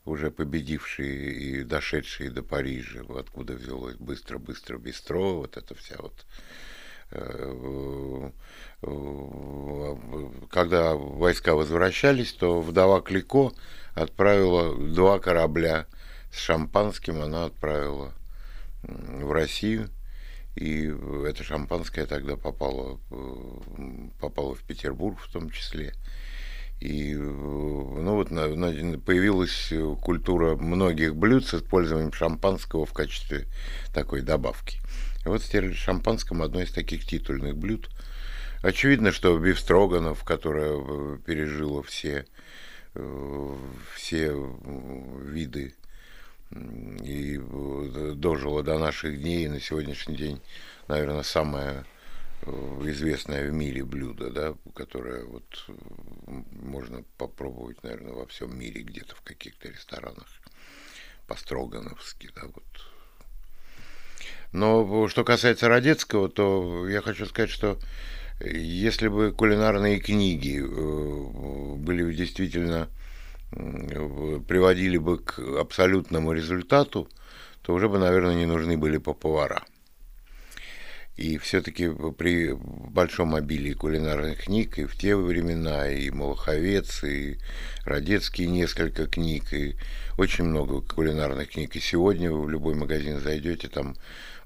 уже 0.05 0.31
победившие 0.31 1.31
и 1.31 1.63
дошедшие 1.63 2.29
до 2.29 2.43
Парижа, 2.43 3.01
откуда 3.17 3.53
взялось 3.53 3.95
быстро-быстро 3.95 4.77
бистро, 4.77 5.37
вот 5.37 5.57
это 5.57 5.75
вся 5.75 5.95
вот 5.99 6.25
когда 10.49 10.95
войска 10.95 11.55
возвращались, 11.55 12.33
то 12.33 12.61
вдова 12.61 13.01
Клико 13.01 13.51
отправила 13.93 14.75
два 14.75 15.19
корабля 15.19 15.85
с 16.31 16.37
шампанским, 16.37 17.21
она 17.21 17.45
отправила 17.45 18.13
в 18.83 19.31
Россию. 19.31 19.89
И 20.55 20.93
это 21.25 21.43
шампанское 21.43 22.05
тогда 22.05 22.35
попало, 22.35 22.99
попало 24.19 24.55
в 24.55 24.63
Петербург 24.63 25.19
в 25.19 25.31
том 25.31 25.49
числе. 25.49 25.93
И 26.81 27.13
ну 27.13 28.15
вот 28.15 28.29
появилась 28.29 29.71
культура 30.01 30.55
многих 30.55 31.15
блюд 31.15 31.45
с 31.45 31.53
использованием 31.53 32.11
шампанского 32.11 32.85
в 32.85 32.93
качестве 32.93 33.45
такой 33.93 34.21
добавки. 34.21 34.79
И 35.25 35.27
вот 35.27 35.43
стерлядь 35.43 35.77
шампанском 35.77 36.41
одно 36.41 36.61
из 36.61 36.71
таких 36.71 37.05
титульных 37.05 37.55
блюд. 37.55 37.89
Очевидно, 38.63 39.11
что 39.11 39.37
бифстроганов, 39.37 40.23
которая 40.23 41.17
пережила 41.17 41.81
все, 41.83 42.25
все 43.95 44.33
виды 45.23 45.75
и 46.53 47.39
э, 47.39 48.13
дожило 48.15 48.63
до 48.63 48.77
наших 48.77 49.19
дней, 49.21 49.45
и 49.45 49.49
на 49.49 49.59
сегодняшний 49.59 50.17
день, 50.17 50.41
наверное, 50.87 51.23
самое 51.23 51.85
э, 52.41 52.51
известное 52.85 53.49
в 53.49 53.53
мире 53.53 53.85
блюдо, 53.85 54.29
да, 54.29 54.55
которое 54.75 55.23
вот 55.23 55.65
э, 55.69 55.73
можно 56.51 57.03
попробовать, 57.17 57.81
наверное, 57.83 58.13
во 58.13 58.25
всем 58.27 58.57
мире 58.57 58.81
где-то 58.81 59.15
в 59.15 59.21
каких-то 59.21 59.69
ресторанах 59.69 60.27
по-строгановски, 61.27 62.29
да, 62.35 62.43
вот. 62.47 62.65
Но 64.51 65.07
что 65.07 65.23
касается 65.23 65.69
Родецкого, 65.69 66.29
то 66.29 66.87
я 66.87 67.01
хочу 67.01 67.25
сказать, 67.25 67.49
что 67.49 67.77
если 68.43 69.07
бы 69.07 69.31
кулинарные 69.31 69.99
книги 69.99 70.59
были 70.59 72.13
действительно 72.13 72.89
приводили 73.51 74.97
бы 74.97 75.19
к 75.19 75.39
абсолютному 75.59 76.31
результату, 76.31 77.09
то 77.61 77.73
уже 77.73 77.87
бы, 77.89 77.99
наверное, 77.99 78.35
не 78.35 78.45
нужны 78.45 78.77
были 78.77 78.97
бы 78.97 79.13
повара. 79.13 79.63
И 81.17 81.37
все-таки 81.37 81.91
при 82.17 82.53
большом 82.53 83.35
обилии 83.35 83.73
кулинарных 83.73 84.45
книг 84.45 84.79
и 84.79 84.85
в 84.85 84.95
те 84.97 85.15
времена, 85.15 85.89
и 85.89 86.09
Малаховец, 86.09 87.03
и 87.03 87.37
Родецкий 87.83 88.47
несколько 88.47 89.05
книг, 89.05 89.53
и 89.53 89.75
очень 90.17 90.45
много 90.45 90.81
кулинарных 90.81 91.49
книг. 91.49 91.75
И 91.75 91.79
сегодня 91.79 92.31
вы 92.31 92.45
в 92.45 92.49
любой 92.49 92.75
магазин 92.75 93.19
зайдете, 93.19 93.67
там 93.67 93.95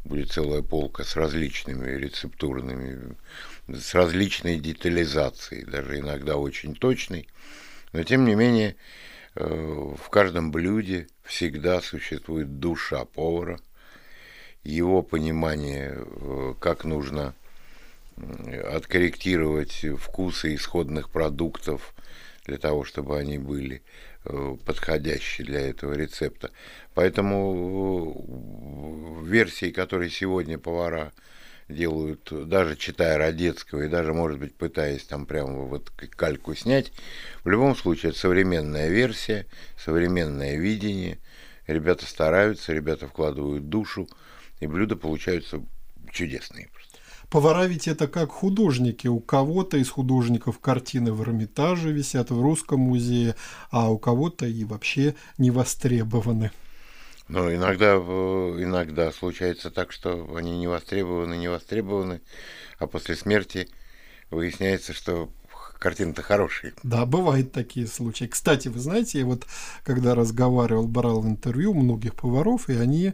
будет 0.06 0.32
целая 0.32 0.62
полка 0.62 1.04
с 1.04 1.16
различными 1.16 1.90
рецептурными, 1.90 3.16
с 3.68 3.94
различной 3.94 4.60
детализацией, 4.60 5.66
даже 5.66 6.00
иногда 6.00 6.38
очень 6.38 6.76
точной. 6.76 7.28
Но 7.92 8.04
тем 8.04 8.26
не 8.26 8.36
менее, 8.36 8.76
э, 9.36 9.44
в 9.46 10.10
каждом 10.10 10.52
блюде 10.52 11.08
всегда 11.24 11.82
существует 11.82 12.60
душа 12.60 13.06
повара, 13.06 13.60
его 14.64 15.02
понимание, 15.02 15.98
э, 15.98 16.54
как 16.60 16.86
нужно 16.86 17.36
откорректировать 18.72 19.86
вкусы 20.00 20.56
исходных 20.56 21.10
продуктов 21.10 21.94
для 22.46 22.58
того, 22.58 22.86
чтобы 22.86 23.18
они 23.18 23.38
были 23.38 23.82
э, 24.26 24.58
подходящие 24.66 25.46
для 25.46 25.62
этого 25.62 25.94
рецепта. 25.94 26.52
Поэтому 26.94 28.26
версии, 29.24 29.72
которые 29.72 30.10
сегодня 30.10 30.58
повара 30.58 31.14
делают, 31.68 32.30
даже 32.48 32.76
читая 32.76 33.18
Родецкого 33.18 33.84
и 33.84 33.90
даже, 33.90 34.14
может 34.14 34.40
быть, 34.40 34.56
пытаясь 34.56 35.04
там 35.04 35.26
прямо 35.26 35.64
вот 35.64 35.90
кальку 35.90 36.54
снять, 36.56 36.92
в 37.44 37.50
любом 37.50 37.76
случае 37.76 38.12
это 38.12 38.20
современная 38.20 38.90
версия, 38.90 39.48
современное 39.78 40.58
видение. 40.58 41.20
Ребята 41.68 42.06
стараются, 42.06 42.74
ребята 42.74 43.08
вкладывают 43.08 43.70
душу, 43.70 44.08
и 44.60 44.68
блюда 44.68 44.96
получаются 44.96 45.64
чудесные. 46.12 46.70
Повара 47.30 47.66
ведь 47.66 47.88
это 47.88 48.08
как 48.08 48.32
художники. 48.32 49.08
У 49.08 49.20
кого-то 49.20 49.78
из 49.78 49.90
художников 49.90 50.60
картины 50.60 51.12
в 51.12 51.22
Эрмитаже 51.22 51.92
висят 51.92 52.30
в 52.30 52.42
Русском 52.42 52.80
музее, 52.80 53.36
а 53.72 53.90
у 53.90 53.98
кого-то 53.98 54.46
и 54.46 54.64
вообще 54.64 55.16
не 55.38 55.52
востребованы. 55.52 56.52
Ну, 57.28 57.54
иногда, 57.54 57.96
иногда 57.96 59.12
случается 59.12 59.72
так, 59.72 59.92
что 59.92 60.36
они 60.36 60.58
не 60.60 60.68
востребованы, 60.68 61.36
не 61.36 61.48
востребованы, 61.48 62.22
а 62.78 62.86
после 62.86 63.16
смерти 63.16 63.68
выясняется, 64.30 64.94
что 64.94 65.30
картины-то 65.80 66.22
хорошие. 66.22 66.74
Да, 66.84 67.06
бывают 67.06 67.52
такие 67.52 67.88
случаи. 67.88 68.26
Кстати, 68.26 68.68
вы 68.68 68.80
знаете, 68.80 69.20
я 69.20 69.26
вот 69.26 69.46
когда 69.84 70.14
разговаривал, 70.14 70.88
брал 70.88 71.26
интервью 71.26 71.74
многих 71.74 72.16
поваров, 72.16 72.70
и 72.70 72.74
они 72.74 73.14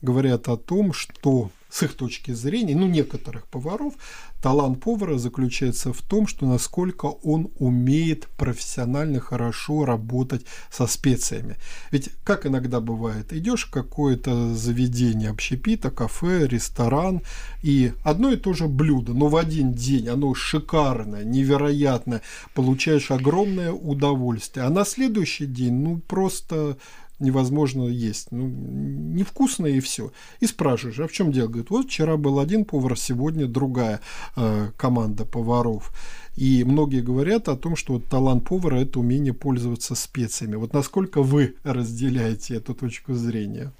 говорят 0.00 0.48
о 0.48 0.56
том, 0.56 0.92
что 0.92 1.50
с 1.70 1.82
их 1.82 1.94
точки 1.94 2.32
зрения, 2.32 2.74
ну, 2.74 2.86
некоторых 2.86 3.46
поваров, 3.46 3.94
талант 4.42 4.80
повара 4.80 5.18
заключается 5.18 5.92
в 5.92 6.02
том, 6.02 6.26
что 6.26 6.46
насколько 6.46 7.06
он 7.06 7.50
умеет 7.58 8.28
профессионально 8.36 9.20
хорошо 9.20 9.84
работать 9.84 10.44
со 10.70 10.86
специями. 10.86 11.56
Ведь 11.90 12.10
как 12.24 12.46
иногда 12.46 12.80
бывает, 12.80 13.32
идешь 13.32 13.66
в 13.66 13.70
какое-то 13.70 14.54
заведение 14.54 15.30
общепита, 15.30 15.90
кафе, 15.90 16.46
ресторан, 16.46 17.22
и 17.62 17.92
одно 18.02 18.32
и 18.32 18.36
то 18.36 18.52
же 18.52 18.66
блюдо, 18.66 19.12
но 19.12 19.28
в 19.28 19.36
один 19.36 19.72
день 19.72 20.08
оно 20.08 20.34
шикарное, 20.34 21.24
невероятное, 21.24 22.22
получаешь 22.54 23.10
огромное 23.10 23.72
удовольствие, 23.72 24.66
а 24.66 24.70
на 24.70 24.84
следующий 24.84 25.46
день, 25.46 25.74
ну, 25.74 25.98
просто 25.98 26.78
невозможно 27.20 27.84
есть. 27.84 28.32
Ну, 28.32 28.46
невкусно 28.48 29.66
и 29.66 29.80
все. 29.80 30.12
И 30.40 30.46
спрашиваешь, 30.46 30.98
а 30.98 31.06
в 31.06 31.12
чем 31.12 31.32
дело? 31.32 31.48
Говорит, 31.48 31.70
вот 31.70 31.86
вчера 31.86 32.16
был 32.16 32.40
один 32.40 32.64
повар, 32.64 32.98
сегодня 32.98 33.46
другая 33.46 34.00
э, 34.36 34.70
команда 34.76 35.24
поваров. 35.24 35.92
И 36.36 36.64
многие 36.64 37.02
говорят 37.02 37.48
о 37.48 37.56
том, 37.56 37.76
что 37.76 37.94
вот 37.94 38.06
талант 38.06 38.44
повара– 38.48 38.76
это 38.80 38.98
умение 39.00 39.34
пользоваться 39.34 39.94
специями. 39.94 40.56
Вот 40.56 40.72
насколько 40.72 41.22
вы 41.22 41.54
разделяете 41.62 42.56
эту 42.56 42.74
точку 42.74 43.14
зрения? 43.14 43.72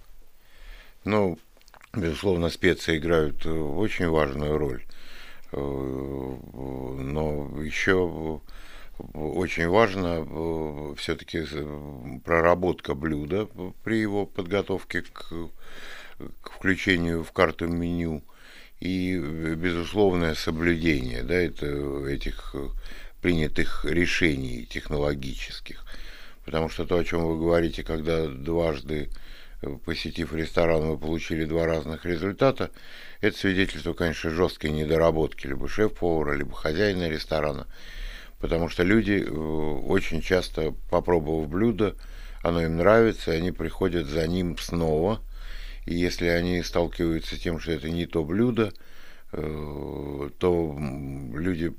Ну, 1.05 1.39
безусловно, 1.95 2.51
специи 2.51 2.99
играют 2.99 3.47
э, 3.47 3.51
очень 3.51 4.09
важную 4.09 4.59
роль. 4.59 4.85
Э, 5.53 5.57
но 5.57 7.51
еще 7.63 8.41
очень 9.15 9.69
важно 9.69 10.27
э, 10.27 10.95
все-таки 10.97 11.45
проработка 12.25 12.95
блюда 12.95 13.49
при 13.85 13.99
его 13.99 14.27
подготовке 14.27 15.03
к, 15.03 15.33
к 16.41 16.51
включению 16.51 17.25
в 17.25 17.33
карту 17.33 17.67
меню 17.69 18.23
и 18.81 19.17
безусловное 19.57 20.35
соблюдение 20.35 21.23
да, 21.23 21.35
это, 21.35 21.67
этих 22.07 22.55
принятых 23.21 23.85
решений 23.85 24.67
технологических. 24.69 25.85
Потому 26.45 26.69
что 26.69 26.87
то, 26.87 26.97
о 26.97 27.05
чем 27.05 27.25
вы 27.25 27.39
говорите, 27.39 27.83
когда 27.83 28.27
дважды 28.27 29.11
посетив 29.85 30.33
ресторан, 30.35 30.83
вы 30.89 30.99
получили 30.99 31.45
два 31.45 31.67
разных 31.67 32.07
результата, 32.07 32.71
это 33.21 33.37
свидетельство, 33.37 33.93
конечно, 33.93 34.31
жесткой 34.31 34.71
недоработки 34.71 35.47
либо 35.47 35.69
шеф-повара, 35.69 36.35
либо 36.35 36.55
хозяина 36.55 37.09
ресторана 37.09 37.67
потому 38.41 38.69
что 38.69 38.83
люди 38.83 39.23
э, 39.25 39.31
очень 39.31 40.23
часто, 40.23 40.75
попробовав 40.91 41.49
блюдо, 41.49 41.95
оно 42.43 42.63
им 42.63 42.79
нравится, 42.79 43.33
и 43.33 43.37
они 43.37 43.53
приходят 43.53 44.07
за 44.07 44.27
ним 44.27 44.57
снова. 44.59 45.21
И 45.87 45.95
если 45.95 46.27
они 46.27 46.63
сталкиваются 46.63 47.37
с 47.37 47.39
тем, 47.39 47.61
что 47.61 47.73
это 47.73 47.91
не 47.91 48.07
то 48.07 48.25
блюдо, 48.25 48.73
э, 49.33 50.31
то 50.39 50.79
люди 51.35 51.75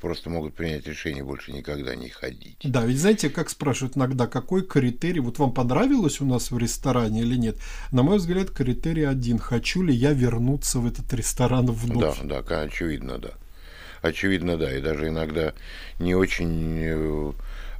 просто 0.00 0.30
могут 0.30 0.54
принять 0.54 0.86
решение 0.86 1.22
больше 1.22 1.52
никогда 1.52 1.94
не 1.94 2.08
ходить. 2.08 2.58
Да, 2.64 2.84
ведь 2.84 2.98
знаете, 2.98 3.28
как 3.28 3.50
спрашивают 3.50 3.96
иногда, 3.96 4.26
какой 4.26 4.62
критерий, 4.62 5.20
вот 5.20 5.38
вам 5.38 5.52
понравилось 5.52 6.20
у 6.20 6.24
нас 6.24 6.50
в 6.50 6.58
ресторане 6.58 7.22
или 7.22 7.36
нет? 7.36 7.58
На 7.92 8.02
мой 8.02 8.18
взгляд, 8.18 8.50
критерий 8.50 9.04
один, 9.04 9.38
хочу 9.38 9.82
ли 9.82 9.94
я 9.94 10.12
вернуться 10.12 10.78
в 10.78 10.86
этот 10.86 11.12
ресторан 11.12 11.66
вновь? 11.66 12.20
Да, 12.22 12.42
да, 12.42 12.60
очевидно, 12.62 13.18
да 13.18 13.34
очевидно, 14.06 14.56
да, 14.56 14.72
и 14.74 14.80
даже 14.80 15.08
иногда 15.08 15.54
не 15.98 16.14
очень 16.14 16.80
э, 16.82 17.32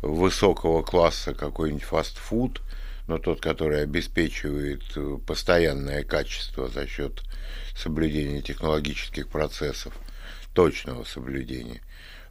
высокого 0.03 0.83
класса 0.83 1.35
какой-нибудь 1.35 1.85
фастфуд, 1.85 2.63
но 3.09 3.19
тот, 3.19 3.41
который 3.41 3.83
обеспечивает 3.83 4.83
э, 4.97 5.19
постоянное 5.27 6.03
качество 6.03 6.69
за 6.69 6.87
счет 6.87 7.23
соблюдения 7.77 8.43
технологических 8.43 9.29
процессов, 9.29 9.95
точного 10.55 11.05
соблюдения. 11.05 11.83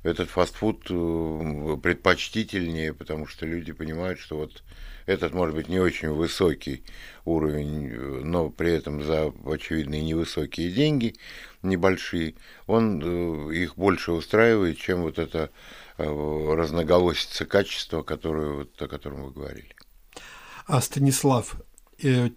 Этот 0.03 0.29
фастфуд 0.29 0.85
э, 0.89 1.77
предпочтительнее, 1.81 2.93
потому 2.93 3.27
что 3.27 3.45
люди 3.45 3.71
понимают, 3.71 4.19
что 4.19 4.37
вот 4.37 4.63
этот 5.05 5.33
может 5.33 5.55
быть 5.55 5.69
не 5.69 5.79
очень 5.79 6.09
высокий 6.09 6.83
уровень, 7.25 8.23
но 8.23 8.49
при 8.49 8.71
этом 8.71 9.03
за 9.03 9.33
очевидные 9.45 10.03
невысокие 10.03 10.71
деньги, 10.71 11.15
небольшие, 11.61 12.35
он 12.67 13.01
э, 13.03 13.55
их 13.55 13.75
больше 13.75 14.11
устраивает, 14.11 14.77
чем 14.77 15.01
вот 15.01 15.19
это 15.19 15.49
э, 15.97 16.03
разноголосица 16.03 17.45
качества, 17.45 18.03
которое, 18.03 18.51
вот, 18.51 18.81
о 18.81 18.87
котором 18.87 19.25
вы 19.25 19.31
говорили. 19.31 19.75
А 20.67 20.81
Станислав, 20.81 21.55
э, 22.01 22.29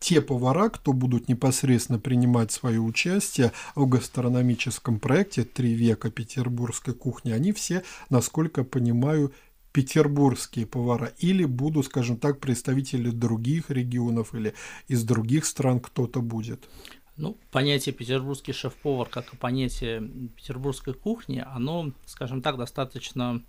те 0.00 0.22
повара, 0.22 0.70
кто 0.70 0.92
будут 0.92 1.28
непосредственно 1.28 1.98
принимать 1.98 2.50
свое 2.50 2.80
участие 2.80 3.52
в 3.74 3.86
гастрономическом 3.86 4.98
проекте 4.98 5.44
«Три 5.44 5.74
века 5.74 6.10
петербургской 6.10 6.94
кухни», 6.94 7.32
они 7.32 7.52
все, 7.52 7.82
насколько 8.08 8.64
понимаю, 8.64 9.32
петербургские 9.72 10.66
повара 10.66 11.12
или 11.18 11.44
будут, 11.44 11.86
скажем 11.86 12.16
так, 12.16 12.40
представители 12.40 13.10
других 13.10 13.70
регионов 13.70 14.34
или 14.34 14.54
из 14.88 15.04
других 15.04 15.44
стран 15.44 15.80
кто-то 15.80 16.20
будет? 16.20 16.68
Ну, 17.16 17.36
понятие 17.50 17.94
петербургский 17.94 18.52
шеф-повар, 18.52 19.08
как 19.08 19.32
и 19.34 19.36
понятие 19.36 20.08
петербургской 20.36 20.94
кухни, 20.94 21.44
оно, 21.46 21.92
скажем 22.06 22.40
так, 22.40 22.56
достаточно 22.56 23.42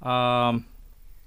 э, 0.00 0.52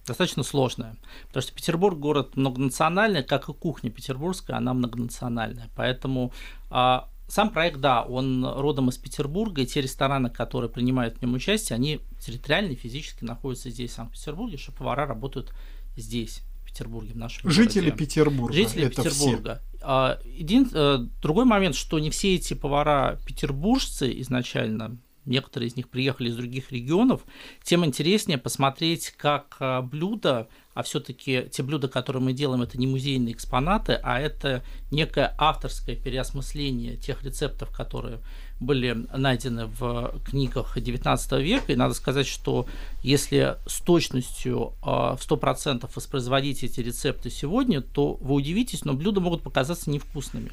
достаточно 0.05 0.43
сложное. 0.43 0.95
Потому 1.27 1.43
что 1.43 1.53
Петербург 1.53 1.97
город 1.97 2.35
многонациональный, 2.35 3.23
как 3.23 3.47
и 3.49 3.53
кухня 3.53 3.89
петербургская, 3.91 4.57
она 4.57 4.73
многонациональная. 4.73 5.69
Поэтому 5.75 6.33
э, 6.71 6.99
сам 7.27 7.51
проект, 7.51 7.79
да, 7.79 8.03
он 8.03 8.45
родом 8.45 8.89
из 8.89 8.97
Петербурга, 8.97 9.61
и 9.61 9.65
те 9.65 9.81
рестораны, 9.81 10.29
которые 10.29 10.69
принимают 10.69 11.17
в 11.17 11.21
нем 11.21 11.33
участие, 11.33 11.75
они 11.75 12.01
территориально 12.19 12.75
физически 12.75 13.23
находятся 13.23 13.69
здесь, 13.69 13.91
в 13.91 13.95
Санкт-Петербурге, 13.95 14.57
что 14.57 14.71
повара 14.71 15.05
работают 15.05 15.53
здесь, 15.95 16.41
в 16.61 16.65
Петербурге, 16.65 17.13
в 17.13 17.17
нашем 17.17 17.49
Жители 17.49 17.89
городе. 17.89 18.05
Петербурга. 18.05 18.53
Жители 18.53 18.85
это 18.85 19.03
Петербурга. 19.03 19.61
Все. 19.69 19.79
А, 19.81 20.19
един... 20.25 20.69
Э, 20.73 20.99
другой 21.21 21.45
момент, 21.45 21.75
что 21.75 21.99
не 21.99 22.09
все 22.09 22.35
эти 22.35 22.53
повара 22.53 23.19
петербуржцы 23.25 24.11
изначально, 24.21 24.97
некоторые 25.25 25.69
из 25.69 25.75
них 25.75 25.89
приехали 25.89 26.29
из 26.29 26.35
других 26.35 26.71
регионов, 26.71 27.21
тем 27.63 27.85
интереснее 27.85 28.37
посмотреть, 28.37 29.13
как 29.17 29.57
э, 29.59 29.81
блюда 29.81 30.47
а 30.73 30.83
все-таки 30.83 31.47
те 31.51 31.63
блюда, 31.63 31.87
которые 31.87 32.21
мы 32.21 32.33
делаем, 32.33 32.61
это 32.61 32.77
не 32.77 32.87
музейные 32.87 33.33
экспонаты, 33.33 33.99
а 34.01 34.19
это 34.19 34.63
некое 34.91 35.35
авторское 35.37 35.95
переосмысление 35.95 36.97
тех 36.97 37.23
рецептов, 37.23 37.69
которые 37.71 38.19
были 38.63 39.05
найдены 39.15 39.67
в 39.67 40.13
книгах 40.25 40.77
XIX 40.77 41.41
века. 41.41 41.71
И 41.71 41.75
надо 41.75 41.93
сказать, 41.93 42.27
что 42.27 42.65
если 43.01 43.57
с 43.67 43.81
точностью 43.81 44.73
а, 44.81 45.15
в 45.15 45.21
100% 45.21 45.89
воспроизводить 45.93 46.63
эти 46.63 46.79
рецепты 46.79 47.29
сегодня, 47.29 47.81
то 47.81 48.13
вы 48.15 48.35
удивитесь, 48.35 48.85
но 48.85 48.93
блюда 48.93 49.21
могут 49.21 49.43
показаться 49.43 49.89
невкусными. 49.89 50.51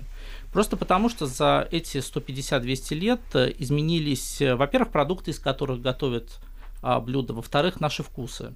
Просто 0.53 0.77
потому, 0.77 1.09
что 1.09 1.27
за 1.27 1.67
эти 1.71 1.99
150-200 1.99 2.95
лет 2.95 3.21
изменились, 3.59 4.41
во-первых, 4.41 4.93
продукты, 4.93 5.31
из 5.31 5.39
которых 5.39 5.81
готовят 5.81 6.41
а, 6.83 7.01
блюда, 7.01 7.35
во-вторых, 7.35 7.81
наши 7.81 8.03
вкусы. 8.03 8.55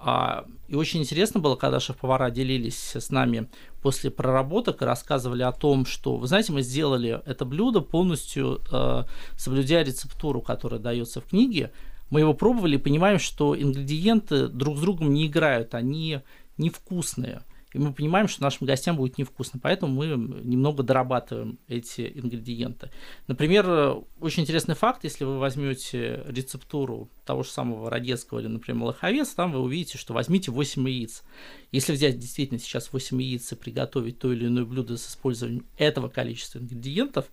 А, 0.00 0.46
и 0.68 0.76
очень 0.76 1.00
интересно 1.00 1.40
было, 1.40 1.56
когда 1.56 1.80
шеф-повара 1.80 2.30
делились 2.30 2.94
с 2.94 3.10
нами 3.10 3.48
после 3.82 4.10
проработок 4.10 4.82
и 4.82 4.84
рассказывали 4.84 5.42
о 5.42 5.52
том, 5.52 5.86
что, 5.86 6.16
вы 6.16 6.26
знаете, 6.28 6.52
мы 6.52 6.62
сделали 6.62 7.20
это 7.26 7.44
блюдо 7.44 7.80
полностью 7.80 8.60
э, 8.70 9.04
соблюдя 9.36 9.82
рецептуру, 9.82 10.40
которая 10.40 10.80
дается 10.80 11.20
в 11.20 11.26
книге, 11.26 11.72
Мы 12.10 12.20
его 12.20 12.32
пробовали 12.32 12.76
и 12.76 12.80
понимаем, 12.80 13.18
что 13.18 13.60
ингредиенты 13.60 14.48
друг 14.48 14.78
с 14.78 14.80
другом 14.80 15.12
не 15.12 15.26
играют, 15.26 15.74
они 15.74 16.20
невкусные 16.56 17.42
и 17.78 17.80
мы 17.80 17.92
понимаем, 17.92 18.26
что 18.26 18.42
нашим 18.42 18.66
гостям 18.66 18.96
будет 18.96 19.18
невкусно, 19.18 19.60
поэтому 19.62 19.94
мы 19.94 20.06
немного 20.42 20.82
дорабатываем 20.82 21.60
эти 21.68 22.10
ингредиенты. 22.12 22.90
Например, 23.28 24.02
очень 24.18 24.42
интересный 24.42 24.74
факт, 24.74 25.04
если 25.04 25.24
вы 25.24 25.38
возьмете 25.38 26.24
рецептуру 26.26 27.08
того 27.24 27.44
же 27.44 27.50
самого 27.50 27.88
Родецкого 27.88 28.40
или, 28.40 28.48
например, 28.48 28.82
Лоховец, 28.82 29.28
там 29.28 29.52
вы 29.52 29.60
увидите, 29.60 29.96
что 29.96 30.12
возьмите 30.12 30.50
8 30.50 30.88
яиц. 30.88 31.22
Если 31.70 31.92
взять 31.92 32.18
действительно 32.18 32.58
сейчас 32.58 32.92
8 32.92 33.22
яиц 33.22 33.52
и 33.52 33.54
приготовить 33.54 34.18
то 34.18 34.32
или 34.32 34.46
иное 34.46 34.64
блюдо 34.64 34.96
с 34.96 35.08
использованием 35.08 35.64
этого 35.76 36.08
количества 36.08 36.58
ингредиентов, 36.58 37.26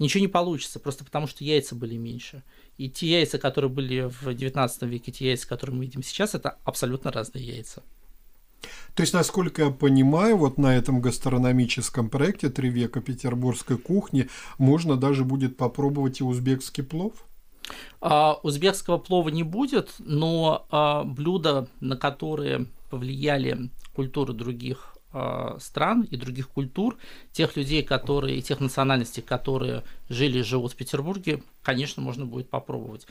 ничего 0.00 0.20
не 0.20 0.28
получится, 0.28 0.80
просто 0.80 1.04
потому 1.04 1.28
что 1.28 1.44
яйца 1.44 1.76
были 1.76 1.96
меньше. 1.96 2.42
И 2.78 2.90
те 2.90 3.06
яйца, 3.06 3.38
которые 3.38 3.70
были 3.70 4.10
в 4.22 4.34
19 4.34 4.82
веке, 4.82 5.12
те 5.12 5.28
яйца, 5.28 5.46
которые 5.46 5.76
мы 5.76 5.84
видим 5.84 6.02
сейчас, 6.02 6.34
это 6.34 6.58
абсолютно 6.64 7.12
разные 7.12 7.46
яйца. 7.46 7.84
То 8.94 9.02
есть, 9.02 9.14
насколько 9.14 9.62
я 9.62 9.70
понимаю, 9.70 10.36
вот 10.36 10.58
на 10.58 10.76
этом 10.76 11.00
гастрономическом 11.00 12.10
проекте 12.10 12.48
«Три 12.48 12.68
века 12.68 13.00
петербургской 13.00 13.78
кухни» 13.78 14.28
можно 14.58 14.96
даже 14.96 15.24
будет 15.24 15.56
попробовать 15.56 16.20
и 16.20 16.24
узбекский 16.24 16.82
плов? 16.82 17.12
А, 18.00 18.38
узбекского 18.42 18.98
плова 18.98 19.28
не 19.28 19.42
будет, 19.42 19.94
но 19.98 20.66
а, 20.70 21.04
блюда, 21.04 21.68
на 21.80 21.96
которые 21.96 22.66
повлияли 22.90 23.70
культуры 23.94 24.32
других 24.32 24.96
а, 25.12 25.58
стран 25.60 26.02
и 26.02 26.16
других 26.16 26.48
культур, 26.48 26.96
тех 27.32 27.56
людей, 27.56 27.82
которые, 27.82 28.38
и 28.38 28.42
тех 28.42 28.60
национальностей, 28.60 29.22
которые 29.22 29.84
жили 30.08 30.38
и 30.38 30.42
живут 30.42 30.72
в 30.72 30.76
Петербурге, 30.76 31.42
конечно, 31.62 32.02
можно 32.02 32.26
будет 32.26 32.50
попробовать. 32.50 33.06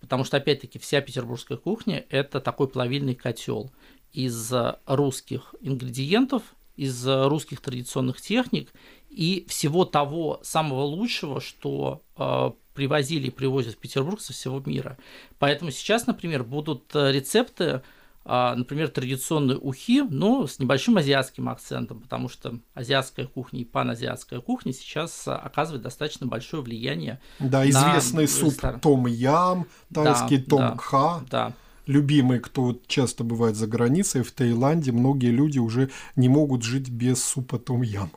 Потому 0.00 0.24
что, 0.24 0.38
опять-таки, 0.38 0.78
вся 0.78 1.00
петербургская 1.00 1.58
кухня– 1.58 2.04
это 2.08 2.40
такой 2.40 2.68
плавильный 2.68 3.14
котел 3.14 3.70
из 4.12 4.52
русских 4.86 5.54
ингредиентов, 5.60 6.42
из 6.76 7.06
русских 7.06 7.60
традиционных 7.60 8.20
техник 8.20 8.72
и 9.10 9.44
всего 9.48 9.84
того 9.84 10.40
самого 10.42 10.82
лучшего, 10.82 11.40
что 11.40 12.00
э, 12.16 12.50
привозили 12.74 13.26
и 13.26 13.30
привозят 13.30 13.74
в 13.74 13.78
Петербург 13.78 14.20
со 14.20 14.32
всего 14.32 14.62
мира. 14.64 14.96
Поэтому 15.38 15.72
сейчас, 15.72 16.06
например, 16.06 16.44
будут 16.44 16.94
рецепты, 16.94 17.82
э, 18.24 18.54
например, 18.54 18.88
традиционной 18.88 19.58
ухи, 19.60 20.02
но 20.02 20.46
с 20.46 20.58
небольшим 20.58 20.96
азиатским 20.96 21.48
акцентом, 21.48 22.00
потому 22.00 22.28
что 22.28 22.60
азиатская 22.72 23.26
кухня 23.26 23.60
и 23.60 23.64
паназиатская 23.64 24.40
кухня 24.40 24.72
сейчас 24.72 25.26
оказывает 25.26 25.82
достаточно 25.82 26.26
большое 26.26 26.62
влияние. 26.62 27.20
Да, 27.40 27.68
известный 27.68 28.28
суп 28.28 28.54
том-ям, 28.80 29.66
тайский 29.92 30.38
да, 30.38 30.44
том-кха. 30.48 31.24
Да, 31.28 31.48
да 31.48 31.54
любимый, 31.90 32.38
кто 32.38 32.78
часто 32.86 33.24
бывает 33.24 33.56
за 33.56 33.66
границей, 33.66 34.22
в 34.22 34.30
Таиланде 34.30 34.92
многие 34.92 35.30
люди 35.30 35.58
уже 35.58 35.90
не 36.16 36.28
могут 36.28 36.62
жить 36.62 36.88
без 36.88 37.22
супа 37.22 37.58
том-ям. 37.58 38.10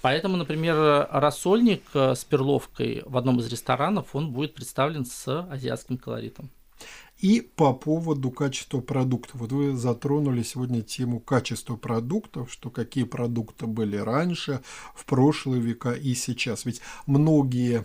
Поэтому, 0.00 0.36
например, 0.36 1.08
рассольник 1.10 1.82
э, 1.94 2.14
с 2.14 2.24
перловкой 2.24 3.02
в 3.04 3.16
одном 3.16 3.40
из 3.40 3.48
ресторанов, 3.50 4.14
он 4.14 4.30
будет 4.30 4.54
представлен 4.54 5.04
с 5.04 5.42
азиатским 5.50 5.96
колоритом. 5.96 6.50
И 7.18 7.40
по 7.40 7.72
поводу 7.72 8.30
качества 8.30 8.80
продуктов. 8.80 9.40
Вот 9.40 9.50
вы 9.50 9.76
затронули 9.76 10.44
сегодня 10.44 10.82
тему 10.82 11.18
качества 11.18 11.74
продуктов, 11.74 12.52
что 12.52 12.70
какие 12.70 13.02
продукты 13.02 13.66
были 13.66 13.96
раньше, 13.96 14.60
в 14.94 15.04
прошлые 15.04 15.60
века 15.60 15.92
и 15.92 16.14
сейчас. 16.14 16.64
Ведь 16.64 16.80
многие 17.06 17.84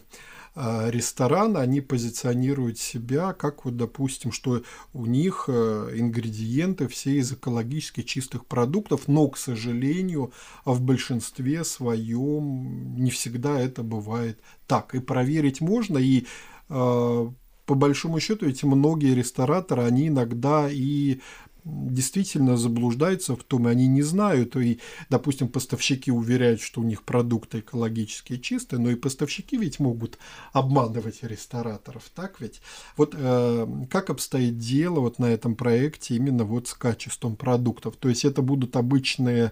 а, 0.55 0.89
рестораны, 0.89 1.57
они 1.57 1.81
позиционируют 1.81 2.77
себя 2.77 3.33
как 3.33 3.65
вот, 3.65 3.75
допустим, 3.75 4.31
что 4.31 4.61
у 4.93 5.07
них 5.07 5.45
э, 5.47 5.89
ингредиенты 5.95 6.87
все 6.87 7.17
из 7.17 7.31
экологически 7.31 8.03
чистых 8.03 8.45
продуктов, 8.45 9.07
но, 9.07 9.27
к 9.29 9.37
сожалению, 9.37 10.31
в 10.63 10.79
большинстве 10.81 11.63
своем 11.63 12.95
не 12.97 13.09
всегда 13.09 13.59
это 13.59 13.81
бывает 13.81 14.39
так. 14.67 14.93
И 14.93 14.99
проверить 14.99 15.59
можно, 15.59 15.97
и 15.97 16.25
а, 16.69 17.31
по 17.65 17.75
большому 17.75 18.19
счету 18.19 18.45
эти 18.45 18.65
многие 18.65 19.15
рестораторы, 19.15 19.83
они 19.83 20.09
иногда 20.09 20.67
и 20.69 21.19
действительно 21.65 22.57
заблуждаются 22.57 23.35
в 23.35 23.43
том, 23.43 23.67
и 23.67 23.71
они 23.71 23.87
не 23.87 24.01
знают, 24.01 24.55
и, 24.55 24.79
допустим, 25.09 25.47
поставщики 25.47 26.11
уверяют, 26.11 26.61
что 26.61 26.81
у 26.81 26.83
них 26.83 27.03
продукты 27.03 27.59
экологически 27.59 28.37
чистые, 28.37 28.79
но 28.79 28.91
и 28.91 28.95
поставщики 28.95 29.57
ведь 29.57 29.79
могут 29.79 30.17
обманывать 30.51 31.23
рестораторов, 31.23 32.03
так 32.13 32.39
ведь? 32.39 32.61
Вот 32.97 33.15
э, 33.17 33.67
как 33.89 34.09
обстоит 34.09 34.57
дело 34.57 34.99
вот 34.99 35.19
на 35.19 35.25
этом 35.25 35.55
проекте 35.55 36.15
именно 36.15 36.43
вот 36.43 36.67
с 36.67 36.73
качеством 36.73 37.35
продуктов? 37.35 37.95
То 37.97 38.09
есть 38.09 38.25
это 38.25 38.41
будут 38.41 38.75
обычные 38.75 39.51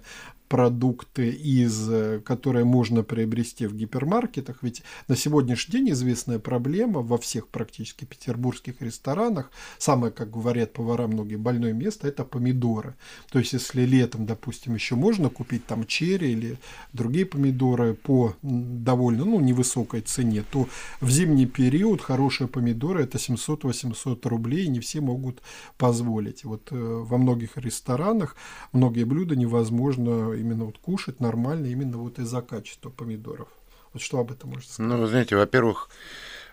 продукты, 0.52 1.30
из, 1.30 1.90
э, 1.90 2.20
которые 2.20 2.66
можно 2.66 3.04
приобрести 3.04 3.68
в 3.68 3.74
гипермаркетах. 3.74 4.58
Ведь 4.64 4.84
на 5.08 5.16
сегодняшний 5.16 5.80
день 5.80 5.92
известная 5.92 6.40
проблема 6.40 7.00
во 7.00 7.18
всех 7.18 7.48
практически 7.48 8.04
петербургских 8.04 8.82
ресторанах, 8.82 9.50
самое, 9.78 10.12
как 10.12 10.30
говорят 10.30 10.74
повара 10.74 11.08
многие, 11.08 11.38
больное 11.38 11.72
место– 11.72 12.08
это 12.10 12.26
помидоры. 12.26 12.96
То 13.32 13.40
есть, 13.40 13.54
если 13.54 13.86
летом, 13.86 14.26
допустим, 14.26 14.76
еще 14.76 14.96
можно 14.96 15.30
купить 15.30 15.66
там 15.66 15.86
черри 15.86 16.34
или 16.34 16.58
другие 16.92 17.26
помидоры 17.26 17.94
по 17.94 18.36
довольно 18.42 19.24
ну, 19.24 19.40
невысокой 19.40 20.02
цене, 20.02 20.44
то 20.52 20.68
в 21.00 21.10
зимний 21.10 21.46
период 21.46 22.02
хорошие 22.02 22.50
помидоры– 22.50 23.04
это 23.04 23.18
700-800 23.18 24.28
рублей, 24.28 24.66
и 24.66 24.70
не 24.70 24.82
все 24.82 25.00
могут 25.00 25.42
позволить. 25.78 26.44
Вот 26.44 26.68
э, 26.72 26.76
во 26.76 27.18
многих 27.18 27.56
ресторанах 27.56 28.36
многие 28.74 29.06
блюда 29.06 29.38
невозможно 29.38 30.41
именно 30.42 30.66
вот 30.66 30.78
кушать 30.78 31.20
нормально 31.20 31.68
именно 31.68 31.98
вот 31.98 32.20
из-за 32.20 32.42
качества 32.42 32.90
помидоров. 32.90 33.48
Вот 33.94 34.02
что 34.02 34.20
об 34.20 34.32
этом 34.32 34.52
можно 34.52 34.70
сказать? 34.70 34.92
Ну, 34.92 34.98
вы 34.98 35.08
знаете, 35.08 35.36
во-первых, 35.36 35.90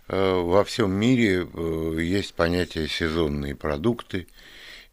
э, 0.09 0.35
во 0.35 0.65
всем 0.65 0.93
мире 0.93 1.47
э, 1.53 1.99
есть 2.01 2.35
понятие 2.35 2.89
сезонные 2.89 3.55
продукты, 3.55 4.27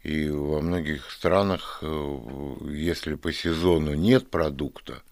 и 0.02 0.28
во 0.28 0.60
многих 0.60 1.10
странах, 1.10 1.80
э, 1.82 2.54
если 2.70 3.14
по 3.14 3.32
сезону 3.32 3.94
нет 3.94 4.30
продукта, 4.30 5.02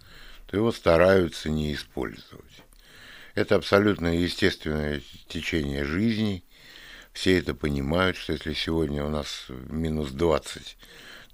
то 0.47 0.57
его 0.57 0.71
стараются 0.71 1.51
не 1.51 1.75
использовать. 1.75 2.63
Это 3.35 3.57
абсолютно 3.57 4.17
естественное 4.17 5.03
течение 5.29 5.85
жизни. 5.85 6.45
Все 7.13 7.39
это 7.39 7.55
понимают, 7.55 8.17
что 8.17 8.33
если 8.33 8.53
сегодня 8.55 9.05
у 9.05 9.09
нас 9.09 9.47
минус 9.49 10.11
20 10.11 10.77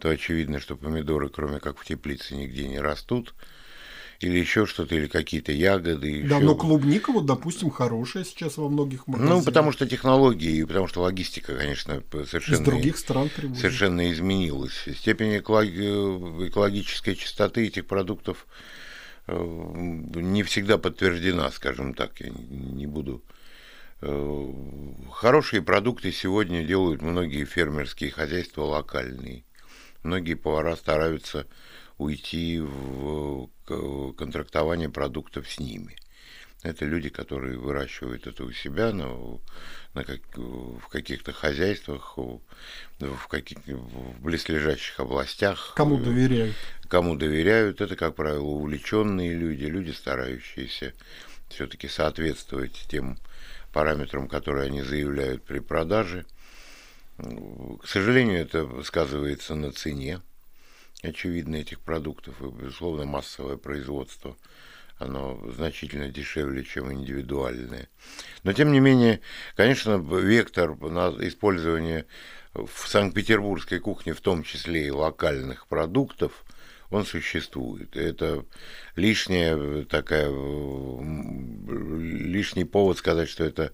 то 0.01 0.09
очевидно, 0.09 0.61
что 0.61 0.77
помидоры, 0.77 1.29
кроме 1.29 1.61
как 1.61 1.79
в 1.79 1.85
теплице, 1.85 2.35
нигде 2.35 2.67
не 2.67 2.81
растут. 2.81 3.35
Или 4.21 4.39
еще 4.39 4.67
что-то, 4.67 4.95
или 4.95 5.07
какие-то 5.07 5.51
ягоды. 5.51 6.23
Да, 6.29 6.37
еще... 6.37 6.45
но 6.45 6.55
клубника, 6.55 7.11
вот, 7.11 7.25
допустим, 7.25 7.71
хорошая 7.71 8.25
сейчас 8.25 8.59
во 8.59 8.69
многих 8.69 9.07
магазинах. 9.07 9.39
Ну, 9.39 9.45
потому 9.45 9.73
что 9.73 9.87
технологии, 9.87 10.57
и 10.57 10.65
потому 10.65 10.89
что 10.89 11.01
логистика, 11.01 11.57
конечно, 11.57 12.03
совершенно, 12.27 12.57
Из 12.57 12.61
других 12.61 12.99
стран 12.99 13.31
привозят. 13.35 13.63
совершенно 13.63 14.13
изменилась. 14.13 14.75
Степень 14.95 15.39
экологической 15.39 17.15
чистоты 17.15 17.67
этих 17.67 17.87
продуктов 17.87 18.47
э, 19.27 19.35
не 19.35 20.43
всегда 20.43 20.77
подтверждена, 20.77 21.51
скажем 21.51 21.95
так, 21.95 22.21
я 22.21 22.29
не 22.29 22.87
буду 22.87 23.23
э, 24.03 24.53
Хорошие 25.13 25.63
продукты 25.63 26.13
сегодня 26.13 26.63
делают 26.63 27.01
многие 27.01 27.47
фермерские 27.47 28.11
хозяйства 28.11 28.65
локальные 28.65 29.45
многие 30.03 30.35
повара 30.35 30.77
стараются 30.77 31.47
уйти 31.99 32.61
в 32.61 33.51
контрактование 34.17 34.89
продуктов 34.89 35.51
с 35.51 35.59
ними. 35.59 35.97
Это 36.63 36.85
люди, 36.85 37.09
которые 37.09 37.59
выращивают 37.59 38.27
это 38.27 38.45
у 38.45 38.53
себя 38.53 38.93
на, 38.93 39.09
на 39.95 40.05
как, 40.05 40.21
в 40.37 40.89
каких-то 40.89 41.33
хозяйствах, 41.33 42.19
в, 42.19 43.29
каких, 43.29 43.59
в 43.67 44.23
близлежащих 44.23 45.01
областях. 45.01 45.73
Кому 45.75 45.99
доверяют? 45.99 46.55
Кому 46.89 47.17
доверяют. 47.17 47.81
Это, 47.81 47.97
как 47.97 48.15
правило, 48.15 48.43
увлеченные 48.43 49.33
люди, 49.33 49.65
люди, 49.65 49.91
старающиеся 49.91 50.93
все-таки 51.49 51.89
соответствовать 51.89 52.87
тем 52.91 53.19
параметрам, 53.73 54.29
которые 54.29 54.67
они 54.67 54.83
заявляют 54.83 55.43
при 55.43 55.61
продаже. 55.61 56.27
К 57.21 57.87
сожалению, 57.87 58.41
это 58.41 58.83
сказывается 58.83 59.55
на 59.55 59.73
цене, 59.73 60.21
очевидно, 61.03 61.57
этих 61.57 61.81
продуктов. 61.81 62.41
И, 62.41 62.47
безусловно, 62.47 63.05
массовое 63.05 63.57
производство, 63.57 64.37
оно 64.99 65.41
значительно 65.57 66.09
дешевле, 66.09 66.65
чем 66.65 66.93
индивидуальное. 66.93 67.89
Но, 68.43 68.53
тем 68.53 68.73
не 68.73 68.81
менее, 68.81 69.21
конечно, 69.55 69.97
вектор 69.97 70.77
на 70.77 71.09
использование 71.27 72.07
в 72.55 72.89
Санкт-Петербургской 72.89 73.79
кухне, 73.81 74.13
в 74.13 74.21
том 74.21 74.43
числе 74.43 74.87
и 74.87 74.91
локальных 74.91 75.67
продуктов, 75.67 76.45
он 76.91 77.07
существует. 77.07 77.97
Это 77.97 78.45
лишняя 78.97 79.85
такая, 79.85 80.29
лишний 81.99 82.65
повод 82.65 82.99
сказать, 82.99 83.29
что 83.29 83.45
это 83.45 83.73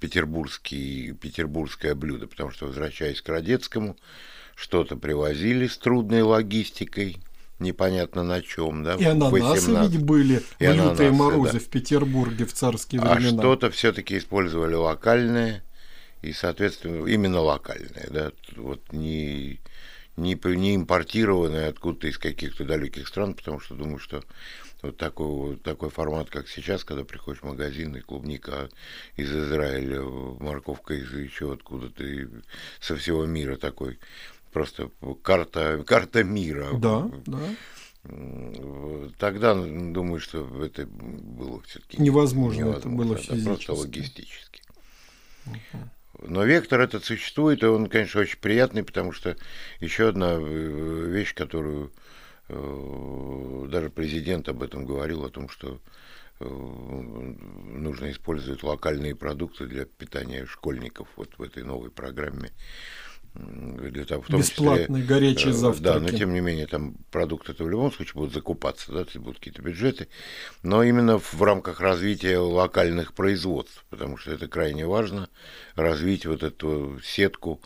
петербургский, 0.00 1.12
петербургское 1.12 1.94
блюдо, 1.94 2.26
потому 2.26 2.50
что, 2.50 2.66
возвращаясь 2.66 3.20
к 3.20 3.28
Родецкому, 3.28 3.96
что-то 4.54 4.96
привозили 4.96 5.66
с 5.66 5.76
трудной 5.78 6.22
логистикой, 6.22 7.18
непонятно 7.58 8.22
на 8.22 8.40
чем, 8.40 8.84
да. 8.84 8.94
И 8.94 9.04
ананасы 9.04 9.42
18. 9.42 9.92
ведь 9.92 10.02
были 10.02 10.42
и 10.58 10.66
в 10.66 10.72
лютые 10.74 11.10
морозы 11.10 11.54
да. 11.54 11.58
в 11.58 11.64
Петербурге 11.64 12.44
в 12.44 12.52
царские 12.52 13.00
а 13.00 13.14
времена. 13.14 13.38
А 13.38 13.42
что-то 13.42 13.70
все-таки 13.70 14.16
использовали 14.18 14.74
локальное, 14.74 15.64
и, 16.22 16.32
соответственно, 16.32 17.06
именно 17.06 17.40
локальное, 17.40 18.06
да, 18.10 18.32
вот 18.56 18.92
не, 18.92 19.60
не, 20.16 20.38
не 20.56 20.76
импортированное 20.76 21.68
откуда-то 21.68 22.06
из 22.06 22.18
каких-то 22.18 22.64
далеких 22.64 23.08
стран, 23.08 23.34
потому 23.34 23.60
что 23.60 23.74
думаю, 23.74 23.98
что 23.98 24.22
вот 24.84 24.96
такой, 24.98 25.26
вот 25.26 25.62
такой 25.62 25.90
формат, 25.90 26.30
как 26.30 26.48
сейчас, 26.48 26.84
когда 26.84 27.04
приходишь 27.04 27.40
в 27.40 27.46
магазин, 27.46 27.96
и 27.96 28.00
клубника 28.00 28.68
из 29.16 29.30
Израиля, 29.30 30.02
морковка 30.02 30.94
из 30.94 31.12
еще 31.12 31.52
откуда-то, 31.52 32.04
и 32.04 32.26
со 32.80 32.96
всего 32.96 33.24
мира 33.24 33.56
такой, 33.56 33.98
просто 34.52 34.90
карта, 35.22 35.82
карта 35.86 36.22
мира. 36.22 36.68
Да, 36.74 37.10
да. 37.26 37.40
Тогда 39.18 39.54
думаю, 39.54 40.20
что 40.20 40.46
это 40.62 40.86
было 40.86 41.62
все-таки 41.62 42.00
невозможно, 42.02 42.60
невозможно, 42.60 42.78
это 42.78 42.88
было 42.90 43.16
физически. 43.16 43.46
Просто 43.46 43.72
логистически. 43.72 44.62
Но 46.20 46.44
вектор 46.44 46.80
этот 46.80 47.04
существует, 47.04 47.62
и 47.62 47.66
он, 47.66 47.88
конечно, 47.88 48.20
очень 48.20 48.38
приятный, 48.38 48.84
потому 48.84 49.12
что 49.12 49.36
еще 49.80 50.08
одна 50.08 50.34
э, 50.34 51.06
вещь, 51.08 51.34
которую 51.34 51.90
Э, 51.90 52.03
даже 52.48 53.90
президент 53.90 54.48
об 54.48 54.62
этом 54.62 54.84
говорил, 54.84 55.24
о 55.24 55.30
том, 55.30 55.48
что 55.48 55.80
э, 56.40 56.44
нужно 56.44 58.10
использовать 58.10 58.62
локальные 58.62 59.16
продукты 59.16 59.66
для 59.66 59.86
питания 59.86 60.46
школьников 60.46 61.08
вот 61.16 61.30
в 61.38 61.42
этой 61.42 61.62
новой 61.62 61.90
программе. 61.90 62.50
Для 63.34 64.04
того, 64.04 64.22
в 64.22 64.28
том 64.28 64.40
Бесплатные 64.40 64.86
числе, 64.86 65.02
горячие 65.02 65.50
э, 65.50 65.56
завтраки. 65.56 65.82
Да, 65.82 65.98
но 65.98 66.16
тем 66.16 66.32
не 66.32 66.40
менее 66.40 66.68
там 66.68 66.94
продукты-то 67.10 67.64
в 67.64 67.68
любом 67.68 67.90
случае 67.90 68.14
будут 68.14 68.32
закупаться, 68.32 68.92
да, 68.92 69.04
то 69.04 69.18
будут 69.18 69.38
какие-то 69.38 69.60
бюджеты, 69.60 70.06
но 70.62 70.84
именно 70.84 71.18
в 71.18 71.42
рамках 71.42 71.80
развития 71.80 72.38
локальных 72.38 73.12
производств, 73.12 73.84
потому 73.90 74.18
что 74.18 74.30
это 74.30 74.46
крайне 74.46 74.86
важно, 74.86 75.28
развить 75.74 76.26
вот 76.26 76.44
эту 76.44 77.00
сетку 77.02 77.60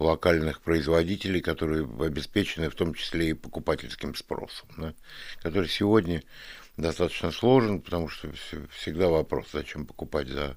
локальных 0.00 0.60
производителей, 0.60 1.40
которые 1.40 1.84
обеспечены 1.84 2.70
в 2.70 2.74
том 2.74 2.94
числе 2.94 3.30
и 3.30 3.34
покупательским 3.34 4.14
спросом, 4.14 4.68
да, 4.76 4.94
который 5.42 5.68
сегодня 5.68 6.22
достаточно 6.76 7.30
сложен, 7.30 7.80
потому 7.80 8.08
что 8.08 8.30
всегда 8.72 9.08
вопрос, 9.08 9.48
зачем 9.52 9.86
покупать 9.86 10.28
за 10.28 10.56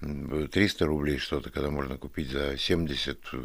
300 0.00 0.86
рублей 0.86 1.18
что-то, 1.18 1.50
когда 1.50 1.70
можно 1.70 1.96
купить 1.96 2.28
за 2.28 2.58
70 2.58 3.18
э, 3.32 3.36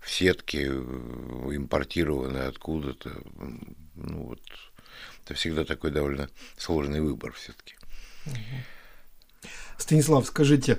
в 0.00 0.10
сетке, 0.10 0.66
э, 0.66 0.70
импортированное 0.70 2.48
откуда-то. 2.48 3.10
Ну 3.94 4.26
вот, 4.26 4.40
это 5.24 5.34
всегда 5.34 5.64
такой 5.64 5.90
довольно 5.90 6.28
сложный 6.56 7.00
выбор 7.00 7.32
все-таки. 7.32 7.74
Станислав, 9.78 10.26
скажите, 10.26 10.78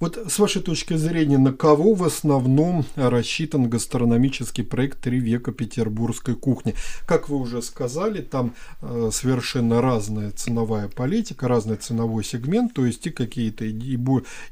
вот 0.00 0.16
с 0.16 0.38
вашей 0.38 0.62
точки 0.62 0.94
зрения, 0.94 1.36
на 1.36 1.52
кого 1.52 1.92
в 1.92 2.02
основном 2.02 2.86
рассчитан 2.96 3.68
гастрономический 3.68 4.64
проект 4.64 5.00
«Три 5.00 5.20
века 5.20 5.52
петербургской 5.52 6.34
кухни»? 6.34 6.74
Как 7.06 7.28
вы 7.28 7.36
уже 7.36 7.60
сказали, 7.60 8.22
там 8.22 8.54
э, 8.80 9.10
совершенно 9.12 9.82
разная 9.82 10.30
ценовая 10.30 10.88
политика, 10.88 11.48
разный 11.48 11.76
ценовой 11.76 12.24
сегмент, 12.24 12.72
то 12.72 12.86
есть 12.86 13.06
и 13.06 13.10
какие-то 13.10 13.66
и, 13.66 13.98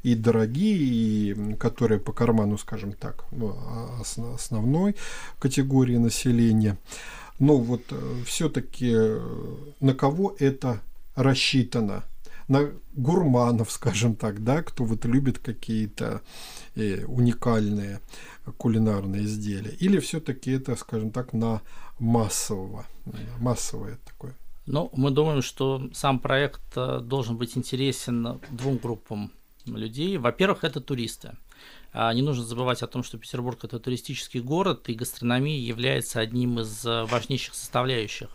и 0.03 0.15
дорогие, 0.15 0.77
и 0.77 1.55
которые 1.55 1.99
по 1.99 2.13
карману, 2.13 2.59
скажем 2.59 2.93
так, 2.93 3.25
ну, 3.31 3.55
а, 3.57 4.01
основной 4.35 4.95
категории 5.39 5.97
населения. 5.97 6.77
Но 7.39 7.57
вот 7.57 7.81
э, 7.89 8.23
все-таки 8.25 8.91
э, 8.93 9.19
на 9.79 9.95
кого 9.95 10.35
это 10.37 10.81
рассчитано? 11.15 12.03
На 12.49 12.71
гурманов, 12.95 13.71
скажем 13.71 14.15
так, 14.15 14.43
да, 14.43 14.61
кто 14.61 14.83
вот 14.83 15.05
любит 15.05 15.39
какие-то 15.39 16.21
э, 16.75 17.05
уникальные 17.05 18.01
кулинарные 18.57 19.23
изделия, 19.23 19.71
или 19.71 19.99
все-таки 19.99 20.51
это, 20.51 20.75
скажем 20.75 21.11
так, 21.11 21.33
на 21.33 21.61
массового, 21.99 22.85
массовое 23.39 23.97
такое? 24.05 24.33
Ну, 24.65 24.89
мы 24.93 25.11
думаем, 25.11 25.41
что 25.41 25.89
сам 25.93 26.19
проект 26.19 26.61
э, 26.75 26.99
должен 26.99 27.37
быть 27.37 27.57
интересен 27.57 28.39
двум 28.51 28.77
группам 28.77 29.31
людей. 29.65 30.17
Во-первых, 30.17 30.63
это 30.63 30.81
туристы. 30.81 31.37
А, 31.91 32.13
не 32.13 32.21
нужно 32.21 32.43
забывать 32.43 32.83
о 32.83 32.87
том, 32.87 33.03
что 33.03 33.17
Петербург 33.17 33.63
это 33.63 33.79
туристический 33.79 34.41
город, 34.41 34.89
и 34.89 34.93
гастрономия 34.93 35.57
является 35.59 36.19
одним 36.19 36.59
из 36.59 36.85
э, 36.85 37.05
важнейших 37.05 37.55
составляющих 37.55 38.29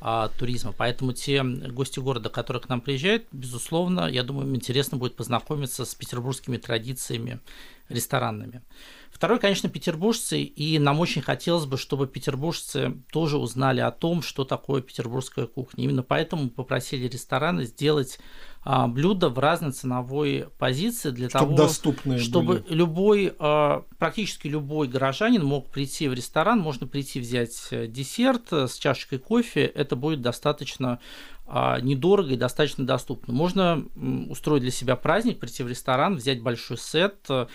а, 0.00 0.28
туризма. 0.28 0.72
Поэтому 0.76 1.12
те 1.12 1.42
гости 1.42 2.00
города, 2.00 2.28
которые 2.28 2.62
к 2.62 2.68
нам 2.68 2.80
приезжают, 2.80 3.24
безусловно, 3.32 4.08
я 4.08 4.22
думаю, 4.22 4.46
им 4.48 4.54
интересно 4.54 4.98
будет 4.98 5.16
познакомиться 5.16 5.84
с 5.84 5.94
петербургскими 5.94 6.56
традициями 6.56 7.40
ресторанными. 7.88 8.62
Второй, 9.10 9.38
конечно, 9.38 9.70
петербуржцы, 9.70 10.42
и 10.42 10.78
нам 10.78 11.00
очень 11.00 11.22
хотелось 11.22 11.64
бы, 11.64 11.78
чтобы 11.78 12.06
петербуржцы 12.06 13.00
тоже 13.10 13.38
узнали 13.38 13.80
о 13.80 13.90
том, 13.90 14.20
что 14.20 14.44
такое 14.44 14.82
петербургская 14.82 15.46
кухня. 15.46 15.84
Именно 15.84 16.02
поэтому 16.02 16.44
мы 16.44 16.50
попросили 16.50 17.08
рестораны 17.08 17.64
сделать 17.64 18.18
блюда 18.66 19.28
в 19.28 19.38
разной 19.38 19.70
ценовой 19.70 20.48
позиции 20.58 21.10
для 21.10 21.28
чтобы 21.28 21.44
того, 21.44 21.56
доступные 21.56 22.18
чтобы 22.18 22.54
были. 22.60 22.74
любой, 22.74 23.34
а, 23.38 23.84
практически 23.98 24.48
любой 24.48 24.88
горожанин 24.88 25.44
мог 25.44 25.70
прийти 25.70 26.08
в 26.08 26.14
ресторан, 26.14 26.58
можно 26.58 26.88
прийти 26.88 27.20
взять 27.20 27.56
э, 27.70 27.86
десерт 27.86 28.52
э, 28.52 28.66
с 28.66 28.76
чашечкой 28.76 29.20
кофе, 29.20 29.66
это 29.66 29.94
будет 29.94 30.20
достаточно 30.20 30.98
а, 31.46 31.80
недорого 31.80 32.32
и 32.32 32.36
достаточно 32.36 32.84
доступно. 32.84 33.32
Можно 33.32 33.84
устроить 34.28 34.62
для 34.62 34.72
себя 34.72 34.96
праздник, 34.96 35.38
прийти 35.38 35.62
в 35.62 35.68
ресторан, 35.68 36.16
взять 36.16 36.42
большой 36.42 36.76
сет, 36.76 37.18
э, 37.28 37.46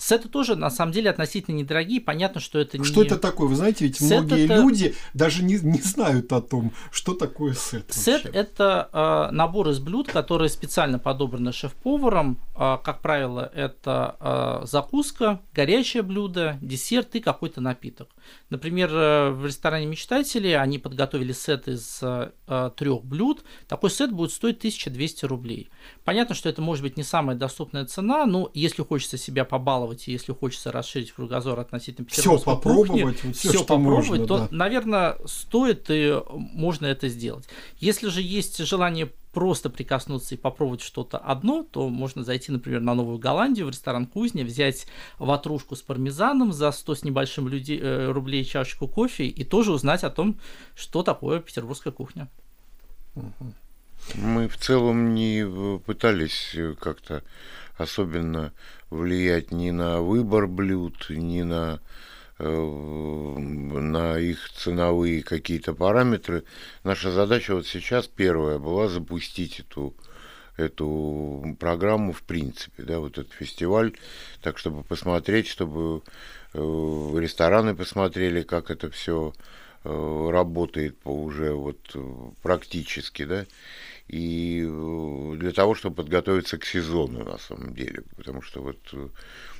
Сеты 0.00 0.28
тоже, 0.28 0.54
на 0.54 0.70
самом 0.70 0.92
деле, 0.92 1.10
относительно 1.10 1.56
недорогие. 1.56 2.00
Понятно, 2.00 2.40
что 2.40 2.60
это 2.60 2.78
не... 2.78 2.84
Что 2.84 3.02
это 3.02 3.18
такое? 3.18 3.48
Вы 3.48 3.56
знаете, 3.56 3.84
ведь 3.84 3.98
сет 3.98 4.22
многие 4.22 4.44
это... 4.44 4.54
люди 4.54 4.94
даже 5.12 5.42
не, 5.42 5.58
не 5.58 5.80
знают 5.80 6.32
о 6.32 6.40
том, 6.40 6.72
что 6.92 7.14
такое 7.14 7.54
сет. 7.54 7.92
Сет– 7.92 8.24
это 8.32 8.88
э, 8.92 9.34
набор 9.34 9.70
из 9.70 9.80
блюд, 9.80 10.06
которые 10.06 10.50
специально 10.50 11.00
подобраны 11.00 11.52
шеф-поваром. 11.52 12.38
Э, 12.54 12.78
как 12.82 13.02
правило, 13.02 13.50
это 13.52 14.60
э, 14.62 14.66
закуска, 14.66 15.40
горячее 15.52 16.04
блюдо, 16.04 16.58
десерт 16.62 17.16
и 17.16 17.20
какой-то 17.20 17.60
напиток. 17.60 18.08
Например, 18.50 18.90
э, 18.92 19.30
в 19.30 19.46
ресторане 19.46 19.86
«Мечтатели» 19.86 20.50
они 20.50 20.78
подготовили 20.78 21.32
сет 21.32 21.66
из 21.66 21.98
э, 22.02 22.30
трех 22.76 23.04
блюд. 23.04 23.42
Такой 23.66 23.90
сет 23.90 24.12
будет 24.12 24.30
стоить 24.30 24.58
1200 24.58 25.24
рублей. 25.24 25.70
Понятно, 26.04 26.36
что 26.36 26.48
это 26.48 26.62
может 26.62 26.84
быть 26.84 26.96
не 26.96 27.02
самая 27.02 27.36
доступная 27.36 27.84
цена, 27.84 28.26
но 28.26 28.48
если 28.54 28.84
хочется 28.84 29.18
себя 29.18 29.44
побаловать, 29.44 29.87
и 29.92 30.12
если 30.12 30.32
хочется 30.32 30.72
расширить 30.72 31.12
кругозор 31.12 31.58
относительно 31.58 32.06
петербургской 32.06 32.54
все 32.54 32.54
попробовать, 32.54 33.16
кухни, 33.16 33.32
все, 33.32 33.48
все 33.48 33.58
попробовать, 33.60 34.08
можно, 34.08 34.26
то, 34.26 34.38
да. 34.38 34.48
наверное, 34.50 35.16
стоит 35.24 35.86
и 35.88 36.20
можно 36.30 36.86
это 36.86 37.08
сделать. 37.08 37.48
Если 37.78 38.08
же 38.08 38.20
есть 38.22 38.58
желание 38.58 39.10
просто 39.32 39.70
прикоснуться 39.70 40.34
и 40.34 40.38
попробовать 40.38 40.80
что-то 40.80 41.18
одно, 41.18 41.62
то 41.62 41.88
можно 41.88 42.24
зайти, 42.24 42.50
например, 42.50 42.80
на 42.80 42.94
Новую 42.94 43.18
Голландию, 43.18 43.66
в 43.66 43.70
ресторан 43.70 44.06
Кузня, 44.06 44.44
взять 44.44 44.86
ватрушку 45.18 45.76
с 45.76 45.82
пармезаном 45.82 46.52
за 46.52 46.72
100 46.72 46.94
с 46.94 47.02
небольшим 47.04 47.48
людей, 47.48 47.78
э, 47.80 48.10
рублей 48.10 48.44
чашечку 48.44 48.88
кофе 48.88 49.26
и 49.26 49.44
тоже 49.44 49.72
узнать 49.72 50.04
о 50.04 50.10
том, 50.10 50.38
что 50.74 51.02
такое 51.02 51.40
петербургская 51.40 51.92
кухня. 51.92 52.28
Мы 54.14 54.48
в 54.48 54.56
целом 54.56 55.14
не 55.14 55.46
пытались 55.78 56.56
как-то 56.80 57.22
особенно 57.76 58.52
влиять 58.90 59.52
ни 59.52 59.70
на 59.70 60.00
выбор 60.00 60.46
блюд, 60.46 61.06
ни 61.10 61.42
на, 61.42 61.80
э, 62.38 62.48
на 63.38 64.18
их 64.18 64.50
ценовые 64.50 65.22
какие-то 65.22 65.74
параметры. 65.74 66.44
Наша 66.84 67.10
задача 67.10 67.54
вот 67.54 67.66
сейчас 67.66 68.06
первая 68.06 68.58
была 68.58 68.88
запустить 68.88 69.60
эту 69.60 69.94
эту 70.56 71.56
программу 71.60 72.12
в 72.12 72.22
принципе, 72.22 72.82
да, 72.82 72.98
вот 72.98 73.16
этот 73.16 73.32
фестиваль, 73.32 73.92
так 74.42 74.58
чтобы 74.58 74.82
посмотреть, 74.82 75.46
чтобы 75.46 76.02
э, 76.52 76.58
рестораны 76.58 77.76
посмотрели, 77.76 78.42
как 78.42 78.72
это 78.72 78.90
все 78.90 79.32
э, 79.84 80.28
работает 80.32 80.98
по 80.98 81.10
уже 81.10 81.52
вот 81.54 81.78
практически, 82.42 83.24
да, 83.24 83.46
и 84.08 84.64
э, 84.66 85.36
для 85.36 85.52
того, 85.52 85.74
чтобы 85.74 85.96
подготовиться 85.96 86.58
к 86.58 86.64
сезону 86.64 87.24
на 87.24 87.38
самом 87.38 87.74
деле, 87.74 88.02
потому 88.16 88.42
что 88.42 88.62
вот 88.62 88.78
э, 88.92 89.08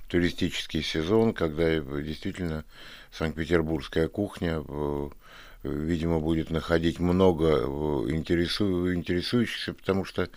туристический 0.08 0.82
сезон, 0.82 1.34
когда 1.34 1.78
действительно 1.78 2.64
Санкт-Петербургская 3.12 4.08
кухня 4.08 4.62
э, 4.66 5.08
видимо, 5.64 6.20
будет 6.20 6.50
находить 6.50 6.98
много 7.00 7.64
интересу, 8.10 8.94
интересующихся, 8.94 9.74
потому 9.74 10.04
что 10.04 10.28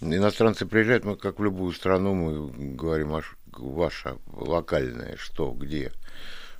иностранцы 0.00 0.66
приезжают, 0.66 1.04
мы 1.04 1.16
как 1.16 1.38
в 1.38 1.44
любую 1.44 1.72
страну, 1.72 2.14
мы 2.14 2.74
говорим, 2.74 3.20
ваша 3.52 4.18
локальная, 4.32 5.16
что, 5.16 5.52
где. 5.52 5.92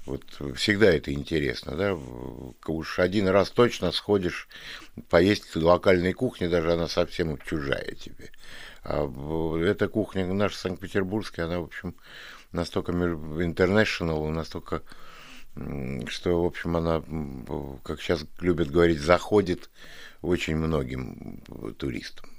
Вот 0.09 0.57
всегда 0.57 0.87
это 0.87 1.13
интересно, 1.13 1.77
да, 1.77 1.95
уж 2.67 2.99
один 2.99 3.29
раз 3.29 3.51
точно 3.51 3.93
сходишь 3.93 4.49
поесть 5.11 5.55
локальной 5.55 6.15
кухни, 6.15 6.47
даже 6.47 6.73
она 6.73 6.89
совсем 6.89 7.37
чужая 7.39 7.95
тебе. 7.95 8.31
А 8.85 9.07
эта 9.59 9.87
кухня 9.87 10.27
наша 10.27 10.57
санкт-петербургская, 10.57 11.45
она, 11.45 11.61
в 11.61 11.65
общем, 11.65 11.95
настолько 12.53 12.93
international, 12.93 14.31
настолько 14.31 14.83
что, 16.07 16.43
в 16.43 16.47
общем, 16.47 16.77
она, 16.77 17.03
как 17.83 18.01
сейчас 18.01 18.25
любят 18.41 18.71
говорить, 18.71 19.01
заходит 19.01 19.69
очень 20.23 20.57
многим 20.57 21.43
туристам. 21.77 22.31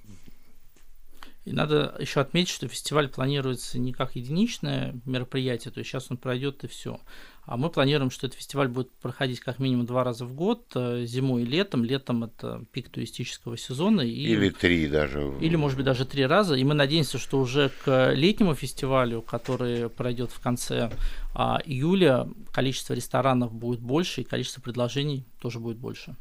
И 1.50 1.52
надо 1.52 1.96
еще 1.98 2.22
отметить, 2.22 2.52
что 2.52 2.68
фестиваль 2.68 3.10
планируется 3.10 3.80
не 3.80 3.92
как 3.92 4.16
единичное 4.16 4.94
мероприятие, 5.06 5.72
то 5.72 5.80
есть 5.80 5.90
сейчас 5.90 6.12
он 6.12 6.18
пройдет 6.18 6.64
и 6.64 6.68
все. 6.68 7.00
А 7.48 7.58
мы 7.58 7.72
планируем, 7.72 8.12
что 8.12 8.28
этот 8.28 8.38
фестиваль 8.38 8.68
будет 8.68 8.92
проходить 9.02 9.40
как 9.40 9.58
минимум 9.58 9.88
два 9.88 10.04
раза 10.04 10.26
в 10.26 10.36
год, 10.36 10.72
э, 10.76 11.06
зимой 11.06 11.42
и 11.42 11.46
летом. 11.46 11.84
Летом 11.84 12.24
это 12.24 12.64
пик 12.72 12.90
туристического 12.90 13.58
сезона. 13.58 14.02
И, 14.02 14.12
или 14.12 14.52
три 14.52 14.88
даже. 14.88 15.34
Или, 15.42 15.56
может 15.56 15.76
быть, 15.76 15.88
даже 15.88 16.06
три 16.06 16.28
раза. 16.28 16.54
И 16.54 16.64
мы 16.64 16.76
надеемся, 16.76 17.18
что 17.18 17.40
уже 17.40 17.72
к 17.84 18.12
летнему 18.14 18.54
фестивалю, 18.54 19.24
который 19.24 19.90
пройдет 19.90 20.30
в 20.30 20.40
конце 20.40 20.92
а, 21.34 21.60
июля, 21.66 22.28
количество 22.54 22.94
ресторанов 22.94 23.52
будет 23.52 23.80
больше, 23.80 24.22
и 24.22 24.24
количество 24.24 24.62
предложений 24.62 25.26
тоже 25.42 25.60
будет 25.60 25.78
больше. 25.78 26.16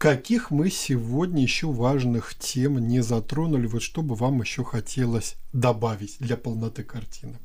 Каких 0.00 0.50
мы 0.50 0.70
сегодня 0.70 1.42
еще 1.42 1.66
важных 1.66 2.34
тем 2.34 2.78
не 2.88 3.00
затронули, 3.00 3.66
вот 3.66 3.82
что 3.82 4.00
бы 4.00 4.14
вам 4.14 4.40
еще 4.40 4.64
хотелось 4.64 5.36
добавить 5.52 6.16
для 6.20 6.38
полноты 6.38 6.84
картины? 6.84 7.38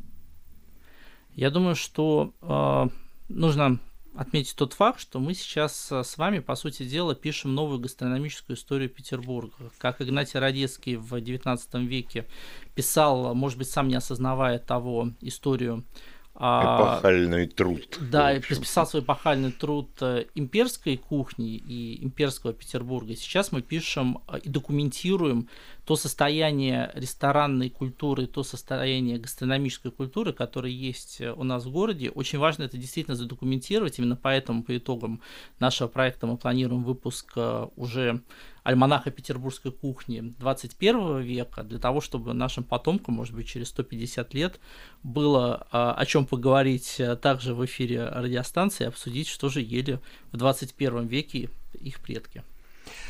Я 1.34 1.52
думаю, 1.52 1.76
что 1.76 2.34
э, 2.42 2.86
нужно 3.28 3.80
отметить 4.16 4.56
тот 4.56 4.72
факт, 4.72 5.02
что 5.02 5.20
мы 5.20 5.34
сейчас 5.34 5.92
э, 5.92 6.02
с 6.02 6.18
вами, 6.18 6.40
по 6.40 6.56
сути 6.56 6.88
дела, 6.88 7.14
пишем 7.14 7.54
новую 7.54 7.80
гастрономическую 7.80 8.56
историю 8.56 8.90
Петербурга. 8.90 9.52
Как 9.78 10.02
Игнатий 10.02 10.40
Радецкий 10.40 10.96
в 10.96 11.14
XIX 11.14 11.60
веке 11.86 12.26
писал, 12.74 13.36
может 13.36 13.58
быть, 13.58 13.70
сам 13.70 13.90
не 13.90 13.96
осознавая 13.96 14.60
того, 14.60 15.10
историю 15.20 15.84
а, 15.84 16.15
эпохальный 16.36 17.48
труд. 17.48 17.98
Да, 18.12 18.38
писал 18.40 18.86
свой 18.86 19.02
эпохальный 19.02 19.52
труд 19.52 19.90
э, 20.02 20.26
имперской 20.36 20.98
кухни 20.98 21.56
и 21.56 22.04
имперского 22.04 22.52
Петербурга. 22.52 23.16
Сейчас 23.16 23.54
мы 23.54 23.62
пишем 23.62 24.20
э, 24.28 24.40
и 24.40 24.50
документируем 24.50 25.48
то 25.86 25.96
состояние 25.96 26.92
ресторанной 26.94 27.70
культуры, 27.70 28.28
то 28.28 28.44
состояние 28.44 29.18
гастрономической 29.18 29.92
культуры, 29.92 30.34
которое 30.34 30.74
есть 30.74 31.22
э, 31.22 31.32
у 31.32 31.44
нас 31.44 31.66
в 31.66 31.72
городе. 31.72 32.10
Очень 32.10 32.40
важно 32.40 32.64
это 32.64 32.78
действительно 32.78 33.16
задокументировать. 33.16 33.98
Именно 33.98 34.18
поэтому 34.18 34.64
по 34.64 34.76
итогам 34.76 35.22
нашего 35.60 35.88
проекта 35.88 36.28
мы 36.28 36.38
планируем 36.38 36.84
выпуск 36.84 37.38
уже 37.78 38.22
альманаха 38.66 39.12
петербургской 39.12 39.72
кухни 39.72 40.34
21 40.40 41.22
века, 41.22 41.62
для 41.62 41.78
того, 41.78 42.02
чтобы 42.02 42.34
нашим 42.34 42.64
потомкам, 42.64 43.14
может 43.14 43.36
быть, 43.36 43.48
через 43.48 43.68
150 43.70 44.34
лет 44.34 44.60
было 45.04 45.68
а, 45.72 45.94
о 45.94 46.06
чем 46.08 46.26
поговорить 46.26 46.96
э, 46.98 47.16
также 47.16 47.54
в 47.54 47.64
эфире 47.66 48.06
радиостанции, 48.10 48.88
обсудить, 48.88 49.28
что 49.28 49.50
же 49.50 49.62
ели 49.62 50.00
в 50.32 50.38
21 50.38 51.06
веке 51.06 51.50
их 51.74 52.00
предки. 52.00 52.42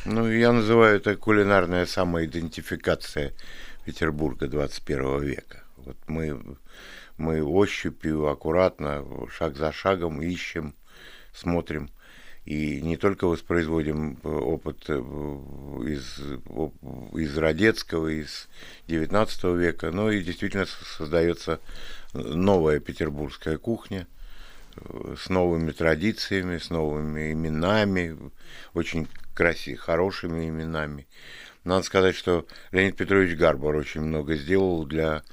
Ну, 0.04 0.30
я 0.30 0.52
называю 0.52 0.98
это 0.98 1.16
кулинарная 1.16 1.86
самоидентификация 1.86 3.32
Петербурга 3.86 4.50
21 4.50 5.22
века. 5.22 5.64
Вот 5.78 5.96
мы, 6.08 6.58
мы 7.18 7.42
ощупью, 7.42 8.28
аккуратно, 8.28 9.06
шаг 9.32 9.56
за 9.56 9.72
шагом 9.72 10.22
ищем, 10.22 10.76
смотрим– 11.32 11.90
и 12.46 12.80
не 12.82 12.96
только 12.96 13.26
воспроизводим 13.26 14.20
э, 14.24 14.28
опыт 14.28 14.86
э, 14.88 14.94
из, 14.94 16.20
из 17.14 17.38
Родецкого, 17.38 18.08
из 18.08 18.48
XIX 18.88 19.58
века, 19.58 19.90
но 19.92 20.12
и 20.12 20.24
действительно 20.24 20.66
создается 20.66 21.60
новая 22.14 22.80
петербургская 22.80 23.58
кухня 23.58 24.08
э, 24.76 25.16
с 25.20 25.30
новыми 25.30 25.72
традициями, 25.72 26.60
с 26.60 26.70
новыми 26.70 27.34
именами, 27.34 28.16
очень 28.76 29.08
красивыми, 29.34 29.80
хорошими 29.80 30.48
именами. 30.48 31.08
Надо 31.64 31.84
сказать, 31.84 32.16
что 32.16 32.46
Леонид 32.72 32.96
Петрович 32.96 33.36
Гарбар 33.36 33.76
очень 33.76 34.02
много 34.02 34.36
сделал 34.36 34.86
для 34.86 35.24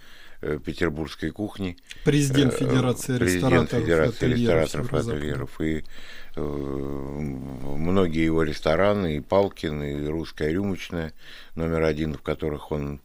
петербургской 0.64 1.30
кухни. 1.30 1.76
Президент 2.04 2.54
Федерации 2.54 3.18
Президент 3.18 3.44
рестораторов, 3.44 3.82
Федерации 3.82 4.26
рестораторов, 4.26 4.92
ательеров. 4.94 5.60
И 5.60 5.84
Э, 6.34 6.40
многие 6.40 8.24
его 8.24 8.42
рестораны, 8.42 9.16
и 9.16 9.20
Палкин, 9.20 9.82
и 9.82 10.06
Русская 10.06 10.50
рюмочная, 10.50 11.12
номер 11.54 11.82
один, 11.82 12.14
в 12.14 12.22
которых 12.22 12.72
он 12.72 13.00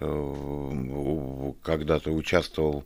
э, 0.00 1.52
когда-то 1.62 2.12
участвовал 2.12 2.84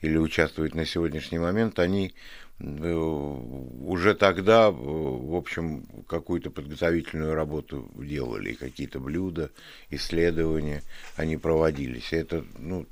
или 0.00 0.16
участвует 0.16 0.74
на 0.74 0.84
сегодняшний 0.84 1.38
момент, 1.38 1.78
они 1.78 2.14
э, 2.58 2.92
уже 2.92 4.14
тогда, 4.14 4.72
в 4.72 5.36
общем, 5.36 5.86
какую-то 6.08 6.50
подготовительную 6.50 7.34
работу 7.34 7.88
делали, 7.94 8.54
какие-то 8.54 8.98
блюда, 8.98 9.50
исследования, 9.90 10.82
они 11.14 11.36
проводились. 11.36 12.12
Это, 12.12 12.44
ну, 12.58 12.86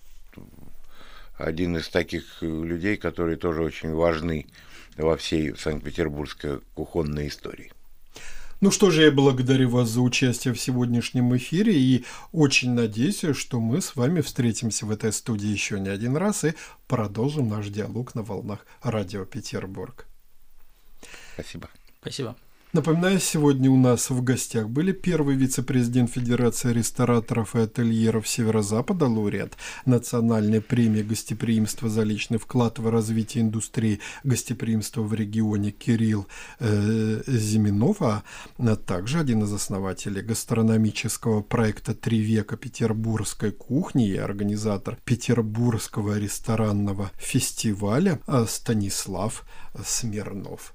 один 1.36 1.76
из 1.76 1.88
таких 1.88 2.24
людей, 2.40 2.96
которые 2.96 3.36
тоже 3.36 3.62
очень 3.62 3.92
важны 3.92 4.46
во 4.96 5.16
всей 5.16 5.56
Санкт-Петербургской 5.56 6.60
кухонной 6.74 7.28
истории. 7.28 7.72
Ну 8.62 8.70
что 8.70 8.90
же, 8.90 9.04
я 9.04 9.12
благодарю 9.12 9.68
вас 9.68 9.90
за 9.90 10.00
участие 10.00 10.54
в 10.54 10.60
сегодняшнем 10.60 11.36
эфире 11.36 11.78
и 11.78 12.06
очень 12.32 12.72
надеюсь, 12.72 13.22
что 13.34 13.60
мы 13.60 13.82
с 13.82 13.96
вами 13.96 14.22
встретимся 14.22 14.86
в 14.86 14.90
этой 14.90 15.12
студии 15.12 15.48
еще 15.48 15.78
не 15.78 15.90
один 15.90 16.16
раз 16.16 16.44
и 16.44 16.54
продолжим 16.88 17.48
наш 17.48 17.68
диалог 17.68 18.14
на 18.14 18.22
волнах 18.22 18.64
Радио 18.82 19.26
Петербург. 19.26 20.06
Спасибо. 21.34 21.68
Спасибо. 22.00 22.34
Напоминаю, 22.76 23.20
сегодня 23.20 23.70
у 23.70 23.76
нас 23.78 24.10
в 24.10 24.22
гостях 24.22 24.68
были 24.68 24.92
первый 24.92 25.34
вице-президент 25.34 26.10
Федерации 26.10 26.74
рестораторов 26.74 27.56
и 27.56 27.60
ательеров 27.60 28.28
Северо-Запада, 28.28 29.06
лауреат 29.06 29.56
Национальной 29.86 30.60
премии 30.60 31.00
гостеприимства 31.00 31.88
за 31.88 32.02
личный 32.02 32.36
вклад 32.36 32.78
в 32.78 32.90
развитие 32.90 33.44
индустрии 33.44 34.00
гостеприимства 34.24 35.00
в 35.00 35.14
регионе 35.14 35.70
Кирилл 35.70 36.26
э, 36.58 37.22
Зиминов, 37.26 38.02
а 38.02 38.22
также 38.84 39.20
один 39.20 39.44
из 39.44 39.54
основателей 39.54 40.20
гастрономического 40.20 41.40
проекта 41.40 41.94
«Три 41.94 42.18
века 42.18 42.58
петербургской 42.58 43.52
кухни» 43.52 44.06
и 44.06 44.18
организатор 44.18 44.98
Петербургского 45.02 46.18
ресторанного 46.18 47.10
фестиваля 47.16 48.20
Станислав 48.46 49.46
Смирнов. 49.82 50.74